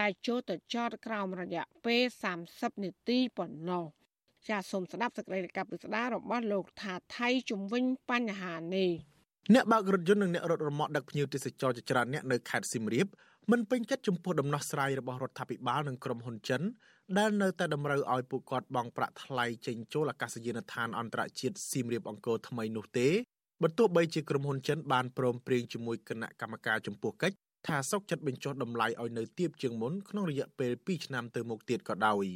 [0.00, 2.02] ដែលចូលទៅចតក្រោមរយៈពេល
[2.44, 3.97] 30នាទីប៉ុណ្ណោះ
[4.48, 8.90] ចាសសូមស្ដាប់សេចក្តីរាយការណ៍ពិស្ដាររបស់លោកថាថៃជំវិញបញ្ហានេះ
[9.54, 13.06] អ្នកបើករថយន្តនិងអ្នករត់រមាក់ដឹកភ្ញៀវទេសចរជាច្រើនអ្នកនៅខេត្តសៀមរាប
[13.50, 16.62] មិនពេញចិត្តចំពោះដំណោះស្រាយរបស់រដ្ឋាភិបាលនិងក្រុមហ៊ុនចិន
[17.18, 23.08] ដែលនៅតែតម្រូវឲ្យពួកគាត់បង់ប្រាក់ថ្លៃចេញចូលអាកាសយានដ្ឋានអន្តរជាតិសៀមរាបអង្គរថ្មីនោះទេ
[23.62, 27.36] បើទោះបីជាក្រុមហ៊ុនចិនបានព្រមព្រៀងជាមួយគណៈកម្មការចំពោះកិច្ច
[27.66, 32.26] ថាសុកចិត្តបញ្ចុះតម្លៃឲ្យនៅទាបជាងមុនក្នុងរយៈពេល2ឆ្នាំទៅមុខទៀតក៏ដោយ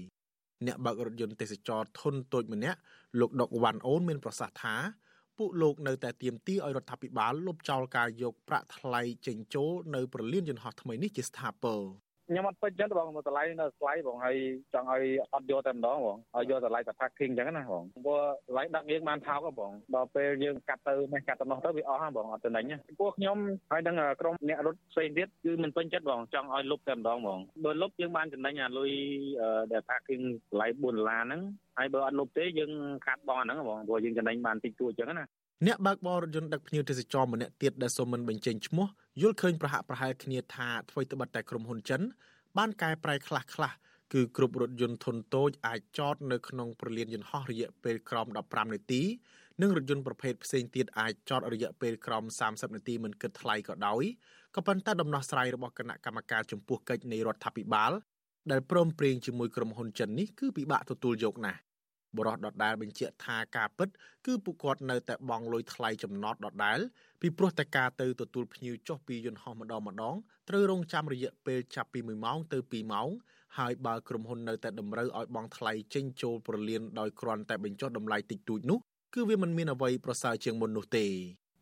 [0.66, 2.78] អ្នកបើករថយន្តទេសចរធុនតូចម្នាក់
[3.20, 4.74] លោកដុកវ៉ាន់អូនមានប្រសាសន៍ថា
[5.38, 11.80] ពួកលោកនៅតែទាមទារឲ្យរដ្ឋាភិបាលលុបចោលការយកប្រាក់ថ្លៃចេញចូលនៅប្រលានយន្តហោះថ្មីនេះជាស្ថាពរ
[12.28, 14.36] ខ្ញុំអត់ពេញចិត្តបងមកតម្លៃនៅថ្លៃបងហើយ
[14.74, 15.04] ចង់ឲ្យ
[15.34, 22.64] អត់យកតែម្ដងបងឲ្យយកតម្លៃតែ packing អញ្ចឹងណាបងព្រោះតម្លៃដឹកយើងបានថោកបងដល់ពេលយើងកាត់ទៅនេះកាត់ទៅនោះទៅវាអស់ហ្នឹងបងអត់ទៅណេញ
[22.98, 23.36] ព្រោះខ្ញុំ
[23.70, 28.90] ហើយនឹងក្រុមអ្នករត់ផ្សេងទៀតគឺមិនពេញចិត្តបងចង់ឲ្យលុបតែម្ដងបងបើលុបយើងបានចំណេញអាលុយ
[29.72, 31.40] ដែល packing តម្លៃ4ដុល្លារហ្នឹង
[31.78, 32.72] ហើយបើអត់លុបទេយើង
[33.06, 35.26] ខាត់បងអាហ្នឹងបងព្រោះយើងចំណេញបានតិចតួចអញ្ចឹងណា
[35.66, 38.86] អ្នកបើកបររថយន្តដឹកភ្ញៀវទេសចរម្នាក់ទៀតដែលសូមមិនបញ្ចេញឈ្មោះ
[39.22, 42.00] យល់ឃើញប្រហាក់ប្រហែលគ្នាថាអ្វីត្បិតតែក្រុមហ៊ុនចិន
[42.58, 43.72] បានកែប្រែខ្លះខ្លះ
[44.12, 49.02] គឺគ្រប់រថយន្តធុនតូចអាចចតនៅក្នុងប្រលានយន្តហោះរយៈពេលក្រោម15នាទី
[49.60, 54.02] និងរថយន្តប្រភេទផ្សេងទៀតអាចចតរយៈពេលក្រោម30នាទីមិនគិតថ្លៃក៏ដោយ
[54.54, 57.92] ក៏ប៉ុន្តែដំណោះស្រាយរបស់គណៈកម្មការចំពោះកិច្ចនៃរដ្ឋាភិបាល
[58.50, 61.60] ដែលព្រមព្រៀងជាមួយក្រុមហ៊ុនចិននេះគឺពិបាកទទួលយកណាស់
[62.18, 63.88] បរិះដដែលបញ្ជាក់ថាការពិត
[64.26, 66.78] គឺពួកគាត់នៅតែបង់លុយថ្លៃចំណតដដែល
[67.20, 70.14] ពីព្រោះតែការទៅទទួលភ្ញៀវចុះពីយន្តហោះម្ដងម្ដង
[70.48, 73.08] ត្រូវរងចាំរយៈពេលចាប់ពី1ម៉ោងទៅ2ម៉ោង
[73.58, 78.78] ហើយបើក្រុមហ៊ុននៅតែតម្រូវឲ្យបង់ថ្លៃចេញចូលប្រលានដោយគ្រាន់តែបញ្ចុះតម្លៃតិចតួចនោះ
[79.14, 81.06] គឺវាមិនមានអ្វីប្រសើរជាងមុននោះទេ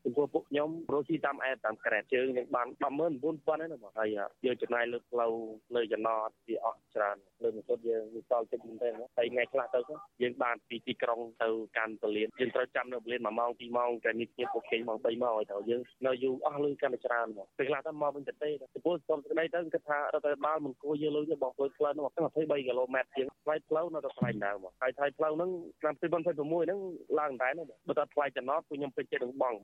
[0.05, 4.09] ចំពោះពួកខ្ញុំរស់ស៊ីតាមអែតតាមក្រែតជើងយើងបាន19000ហ្នឹងបងហើយ
[4.45, 5.33] យើងចំណាយលើផ្លូវ
[5.75, 8.89] លើចំណតវាអស់ច្រើនលើមិនសុទ្ធយើងវាសល់តិចមែនទេ
[9.19, 9.81] ហើយថ្ងៃខ្លះទៅ
[10.23, 26.81] យើងបានពីទីក្រុងទៅកាន់ពលានយើងត្រូវចាំនៅពលាន1ម៉ោង2ម៉ោងតែនេះទៀតពួកគេម៉ោង3ម៉ោងហើយត្រូវយើងនៅយូរអស់លុយកាន់តែច្រើនមកពេលខ្លះទៅមកវិញទៅទេចំពោះសុំក្តីទៅគិតថារដ្ឋាភិបាលមិនគួរយកលុយទៅបងផ្លូវផ្លូវនោះ23គីឡូម៉ែត្រជាងថ្លៃផ្លូវនៅតែថ្លៃដើមហើយថ្លៃផ្លូវហ្នឹងឆ្នាំ2026ហ្នឹង
[27.19, 29.55] ឡើងតែហ្នឹងបើតែថ្លៃចំណតពួកខ្ញុំពេញចិត្តនឹងបង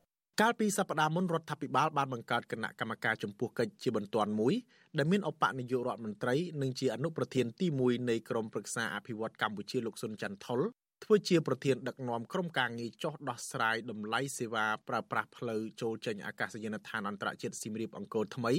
[0.42, 4.54] កាលពីសប្តាហ៍មុនរដ្ឋាភិបាលបានបង្កើតគណៈកម្មការចំពោះកិច្ចជាបន្ទាន់មួយ
[4.98, 10.60] ដែលមានឧបនាយករដ្ឋមន្ត្រីនិងជាអនុប្រធានទី1នៃក្រមប្រឹក្សាអភិវឌ្ឍកម្ពុជាលោកសុនច័ន្ទថុល
[11.04, 18.52] ធ្វើជាប្រធានដឹកនាំក្រុមការងារចោះដោះស្រាយតម្លៃសេវាប្រើប្រាស់ផ្លូវចូលចេញអាកាសយានដ្ឋានអន្តរជាតិសៀមរាបអង្គរថ្មី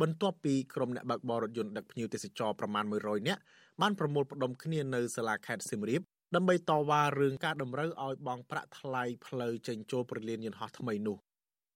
[0.00, 3.40] បន្ទាប់ពីក្រុមអ្នកបើកបររថយន្តដឹកភ្ញៀវទេសចរប្រមាណ100នាក់
[3.80, 6.02] បានប្រមូលផ្ដុំគ្នានៅសាលាខេត្តសៀមរាប
[6.34, 11.16] ដើម្បីតវ៉ារឿងការតម្រូវឲ្យបង់ប្រាក់ថ្លៃផ្លូវចេញចូលប្រលានយន្តហោះថ្មីនោះ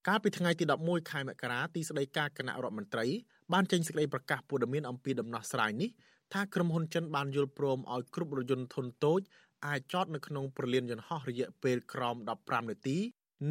[0.09, 3.07] កាលពីថ្ងៃទី11ខែមករាទីស្តីការគណៈរដ្ឋមន្ត្រី
[3.53, 5.91] បានចេញសេចក្តីប្រកាសព័ត៌មានអំពីដំណោះស្រាយនេះ
[6.33, 9.21] ថាក្រុមហ៊ុនចិនបានយល់ព្រមឲ្យគ្រប់រថយន្តធុនតូច
[9.67, 12.97] អាចចតនៅក្នុងព្រលានយន្តហោះរយៈពេលក្រោម15នាទី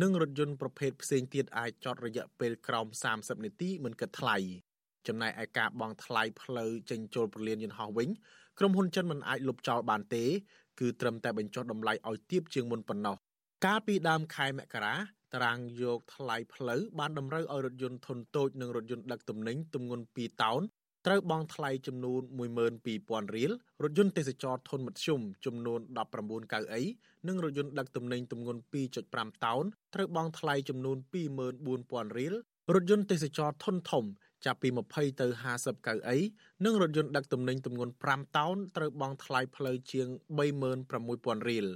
[0.01, 4.37] និងរថយន្តប្រភេទផ្សេងទៀតអាចចតរយៈពេលក្រោម30នាទីមិនគិតថ្លៃ
[5.07, 8.09] ចំណែកឯការបង់ថ្លៃផ្លូវចេញចូលព្រលានយន្តហោះវិញ
[8.59, 10.23] ក្រុមហ៊ុនចិនមិនអាចលុបចោលបានទេ
[10.79, 13.15] គឺត្រឹមតែបញ្ចុះតម្លៃឲ្យទាបជាងមុនប៉ុណ្ណោះ
[13.65, 14.95] កាលពីដើមខែមករា
[15.33, 20.61] តារាងយកថ្លៃផ្លូវបានតម្រូវឲ្យរថយន្តធុនតូចនិងរថយន្តដឹកទំនិញទម្ងន់2តោន
[21.05, 22.21] ត្រូវបង់ថ្លៃចំនួន
[22.77, 23.51] 12000រៀល
[23.83, 25.79] រថយន្តទេសចរធុនមធ្យមចំនួន
[26.15, 26.81] 19កៅអី
[27.27, 28.61] និងរថយន្តដឹកទំនិញទម្ងន់
[29.01, 29.63] 2.5តោន
[29.95, 30.97] ត្រូវបង់ថ្លៃចំនួន
[31.57, 32.33] 24000រៀល
[32.73, 34.05] រថយន្តទេសចរធុនធំ
[34.45, 35.27] ចាប់ពី20ទៅ
[35.57, 36.17] 50កៅអី
[36.65, 40.07] និងរថយន្តដឹកទំនិញទម្ងន់5តោនត្រូវបង់ថ្លៃផ្លូវជាង
[40.77, 41.67] 36000រៀល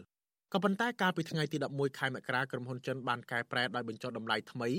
[0.53, 4.69] ក៏ប៉ុន្តែកាលពីថ្ងៃទី11ខែមករាក្រុមហ៊ុនចិនបានកែប្រែដោយបញ្ចុះតម្លៃថ្មី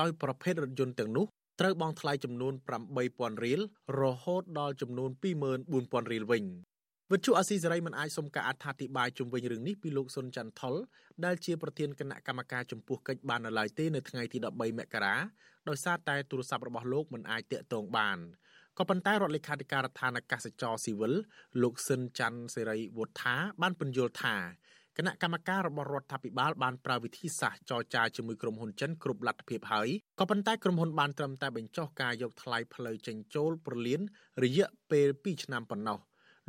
[0.00, 1.26] ដោយប្រភេទរថយន្តទាំងនោះ
[1.60, 2.54] ត្រូវបង់ថ្លៃចំនួន
[2.98, 3.60] 8000រៀល
[4.00, 6.44] រហូតដល់ចំនួន24000រៀលវិញ
[7.12, 10.74] វិទ្យុអាស៊ីសេរីមិនអាចសុំការអត្ថាធិប្បាយជុំវិញរឿងនេះពីលោកសុនច័ន្ទថុល
[11.24, 15.14] ដែលជាប្រធានគណៈកម្មការចំពោះកិច្ចបាននៅឡើយទេនៅថ្ងៃទី13មករា
[15.68, 18.18] ដោយសារតែទូរស័ព្ទរបស់លោកមិនអាចតាក់ទងបាន
[18.78, 21.12] ក៏ប៉ុន្តែរដ្ឋលេខាធិការដ្ឋានអាកាសចរស៊ីវិល
[21.62, 24.36] លោកស៊ិនច័ន្ទសេរីវុធាបានពន្យល់ថា
[24.98, 29.88] គណៈកម្មការរបស់រដ្ឋាភិបាលបានប្រើវិធីសាស្ត្រចរចាជាមួយក្រុមហ៊ុនចិនគ្រប់លទ្ធភាពហើយ
[30.20, 34.00] ក៏ប៉ុន្តែក្រុមហ៊ុនបានត្រឹមតែបញ្ចុះការយកថ្លៃផ្លូវចេញចូលប្រលាន
[34.44, 35.98] រយៈពេល2ឆ្នាំប៉ុណ្ណោះ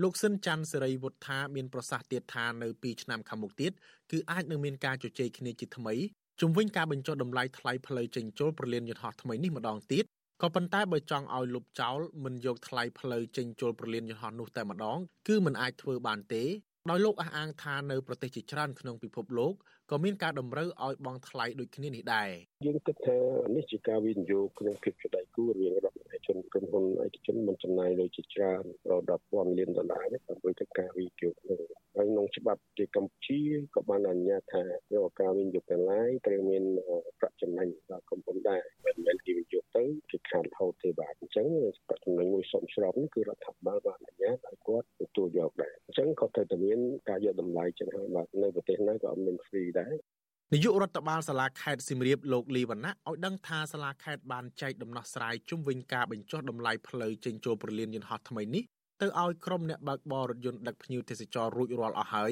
[0.02, 3.72] លោកស៊ិនច័ន្ទសេរីវុធាមានប្រសាសន៍ទៀតថានៅ2ឆ្នាំខាងមុខទៀត
[4.12, 5.94] គឺអាចនឹងមានការជជែកគ្នាជាថ្មី
[6.40, 10.06] ជំវិញការបញ្ចុះតម្លៃថ្លៃផ្លូវចេញចូលប្រលានយន្តហោះថ្មីនេះម្ដងទៀត
[10.42, 16.44] ក៏ប៉ុន្តែបើចង់ឲ្យលុបចោលមិនយកថ្លៃផ្លូវចេញចូលប្រលានយន្តហោះនោះតែម្ដងគឺមិនអាចធ្វើបានទេ
[16.90, 19.54] ដោយលោកអះអាងថានៅប្រទេសជាច្រើនក្នុងពិភពលោក
[19.92, 22.30] ក៏មានការតម្រូវឲ្យបង់ថ្លៃដូចគ្នានេះដែរ
[22.66, 23.18] យើងគិតថា
[23.56, 28.64] នេះជាការវិនិយោគក្នុងភាពជាដៃគូរវាងរដ្ឋមន្ត្រីជនក្រុមហ៊ុនឯកជនមិនចំណាយលុយជាច្រើន
[29.10, 31.62] ដល់10,000លានដុល្លារនេះដើម្បីទៅការវិនិយោគនឹង
[31.96, 33.42] ហើយក្នុងច្បាប់ទីកម្ពុជា
[33.76, 34.64] ក៏បានអនុញ្ញាតថា
[34.94, 36.64] រាល់ការវិនិយោគទាំងឡាយត្រូវមាន
[37.20, 41.48] ប្រាក់ចំណេញដល់ក្រុមហ៊ុនដែរមិនមែនគេវិនិយោគទៅគេខាតរហូតទេបាទអញ្ចឹង
[41.88, 49.94] ប្រាក់ចំណេញមួយសមស្របនេះគឺរដ្ឋាភិបាលបានអនុញ្ញាតឲ្យគាត់ទទួលយកដែរអញ្ចឹងក៏ត្រូវតែមានការយកតម្លៃចឹងហើយបាទនៅប្រទេសណាក៏អត់មាន free ដែរ
[50.54, 58.64] នាយករដ្ឋបាលសាលាខេត្តសៀមរាបលោកលីវណ្ណៈឲ្យដឹងថាសាលាខេត្តបានចែកដំណោះស្រាយជុំវិញការបញ្ចុះតម្លៃផ្លូវចេញចូលប្រលានយន្តហោះថ្មីនេះ
[59.02, 62.32] ទៅឲ្យក្រុមអ្នកបើកបររថយន្តដឹកភ្ញៀវទេសចររួចរាល់អស់ហើយ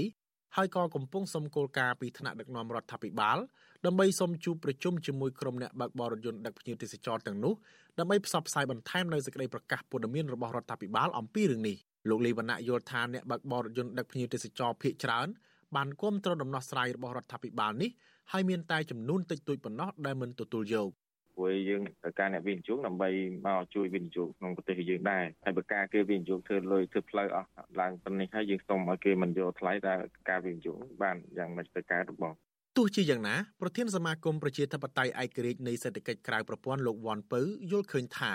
[0.56, 3.38] ហើយក៏កំពុងសុំគោលការណ៍ពីថ្នាក់ដឹកនាំរដ្ឋាភិបាល
[3.86, 7.54] ដើម្បីសុំជួបប្រជុំជាមួយក្រុមអ្នកបើកបររថយន្តដឹកភ្ញៀវទេសចរទាំងនោះ
[8.00, 11.78] ដើម្បីផ្សព្វផ្សាយបន្ថែមនៅសេចក្តីប្រកាសព័ត៌មានរបស់រដ្ឋាភិបាលអំពីរឿងនេះ
[12.08, 15.28] លោកលីវណ្ណៈយល់ថាអ្នកបើកបររថយន្តដឹកភ្ញៀវទេសចរភ ieck ច្រើន
[15.76, 17.90] បានគ្រប់គ្រងដំណោះស្រាយរបស់រដ្ឋាភិបាលនេះ
[18.32, 20.90] ហើយមានតែចំនួនតិចតួចប៉ុណ្ណោះដែលមិនទទួលយក
[21.36, 23.10] ព្រោះយើងត្រូវការអ្នកវិនិយោគដើម្បី
[23.48, 27.50] មកជួយវិនិយោគក្នុងប្រទេសយើងដែរហើយបើការគេវិនិយោគធ្វើលុយធ្វើផ្លូវអស់
[27.82, 29.94] ឡើងប៉ុណ្នេះហើយយើងសុំឲ្យគេមិនយកថ្លៃតែ
[30.30, 32.36] ការវិនិយោគបានយ៉ាងម៉េចទៅការរបស់
[32.78, 37.42] ទោះជាយ៉ាងណាប្រធានសមាគមប្រជាធិបតេយ្យឯករាជ្យនៃសេដ្ឋកិច្ចក្រៅប្រព័ន្ធលោកវ៉ាន់ពៅ
[37.72, 38.34] យល់ឃើញថា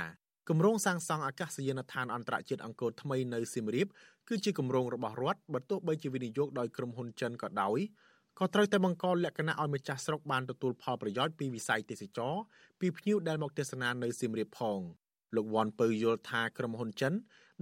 [0.49, 3.87] គម្រោងសាងសង់អាកាសយានដ្ឋានអន្តរជាតិអង្គរថ្មីនៅសៀមរាប
[4.29, 7.79] គឺជាគម្រោងរបស់រដ្ឋបើទោះបីជាវិនិយោគដោយក្រុមហ៊ុនចិនក៏ដោយ
[8.39, 12.35] ក៏ត្រូវតែបង្កលក្ខណៈឲ្យម្ចាស់ស្រុកបានទទួលផលប្រយោជន៍ពីវិស័យទេសចរ
[12.81, 14.79] ពីភ្ញៀវដែលមកទស្សនានៅសៀមរាបផង
[15.37, 17.13] លោកវ៉ាន់ពៅយល់ថាក្រុមហ៊ុនចិន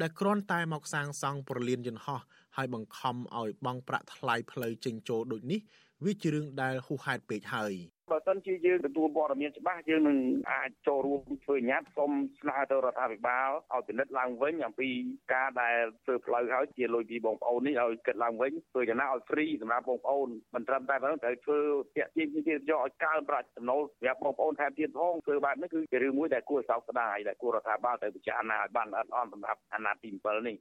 [0.01, 2.21] ដែលគ្រាន់តែមកសាងសង់ប្រលានយន្តហោះ
[2.57, 5.61] ហើយបង្ខំឲ្យបង់ប្រាក់ថ្លៃផ្លូវចេញចូលដូចនេះ
[6.05, 7.73] វាជារឿងដែលហួសហេតុពេកហើយ
[8.11, 10.19] បើសិនជាយើងទទួលព័ត៌មានច្បាស់យើងនឹង
[10.53, 14.89] អាចចូលរួមធ្វើញត្តិសូមស្នើទៅរដ្ឋាភិបាលឲ្យពិនិត្យឡើងវិញអំពី
[15.35, 21.61] ការដែលធ្វើផ្លូវហើយជាលុយពីបងប្អូននេះឲ្យគិតឡើងវិញធ្វើយ៉ាងណាឲ្យ free សម្រាប់បងប្អូនមិនត្រឹមតែប៉ុណ្ណឹងត្រូវធ្វើ
[21.97, 30.57] តាក់ទាញទៀតយកឲ្យកើនប្រាក់ចំណូលសម្រាប់បងប្អូនថែមទៀតផងធ្វើបែបនេះគឺជារឿងមួយដែលគួរសោកស្ដាយដែលគួររដ្ឋាភិបាលត្រូវពិចារណាឲ្យបានល្អិតល្អន់សម្រាប់អាណត្តិទី7នេះ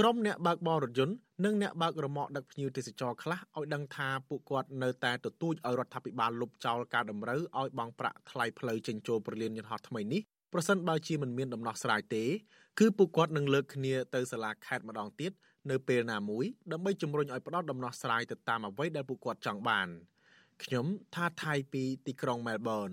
[0.00, 10.20] ក្រុមអ្នកបើកបររថយន្តនិងអ្នកបើករមាក់ដឹកភ្ញៀវទេសចរខ្លះឲ្យដឹងថាពួកគាត់នៅតែទទូចឲ្យរដ្ឋាភិបាលលុបចោលការតម្រូវឲ្យបង់ប្រាក់ថ្លៃផ្លូវចេញចូលប្រលានយន្តហោះថ្មីនេះ
[10.52, 12.24] ប្រសិនបើជាមិនមានដំណោះស្រាយទេ
[12.78, 15.32] គឺពួកគាត់នឹងលើកគ្នាទៅសាលាខេត្តម្ដងទៀត
[15.70, 19.88] នៅពេលណាមួយដើម្បីជំរុញឲ្យផ្ដល់ដំណោះស្រាយទៅតាមអ្វីដែលពួកគាត់ចង់បាន
[20.62, 22.90] ខ្ញុំថាថៃពីទីក្រុងមែលប៊ន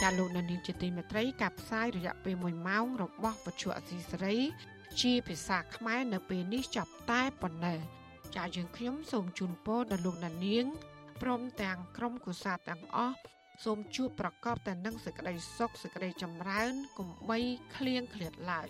[0.00, 4.36] ចាលោកនានីជាទីមេត្រីការផ្សាយរយៈពេល1ម៉ោងរបស់វិទ្យុអសីសេរី
[5.00, 7.78] ជាភាសាខ្មែរនៅពេលនេះចប់តែប៉ុណ្ណេះ
[8.36, 10.64] ចាយើងខ្ញុំសូមជូនពរដល់លោកនាង
[11.22, 13.16] ព្រមទាំងក្រុមគូសាទាំងអស់
[13.64, 17.38] សូមជួបប្រកបតែនឹងសេចក្តីសុខសេចក្តីចម្រើនកុំបី
[17.76, 18.68] ឃ្លៀងឃ្លាតឡើយ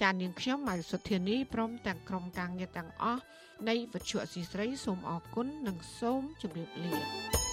[0.00, 3.22] ចានាងខ្ញុំម៉ៃសុធានីព្រមទាំងក្រុមការងារទាំងអស់
[3.68, 7.45] នៃវិទ្យុអសីស្រីសូមអរគុណនិងសូមជម្រាបលា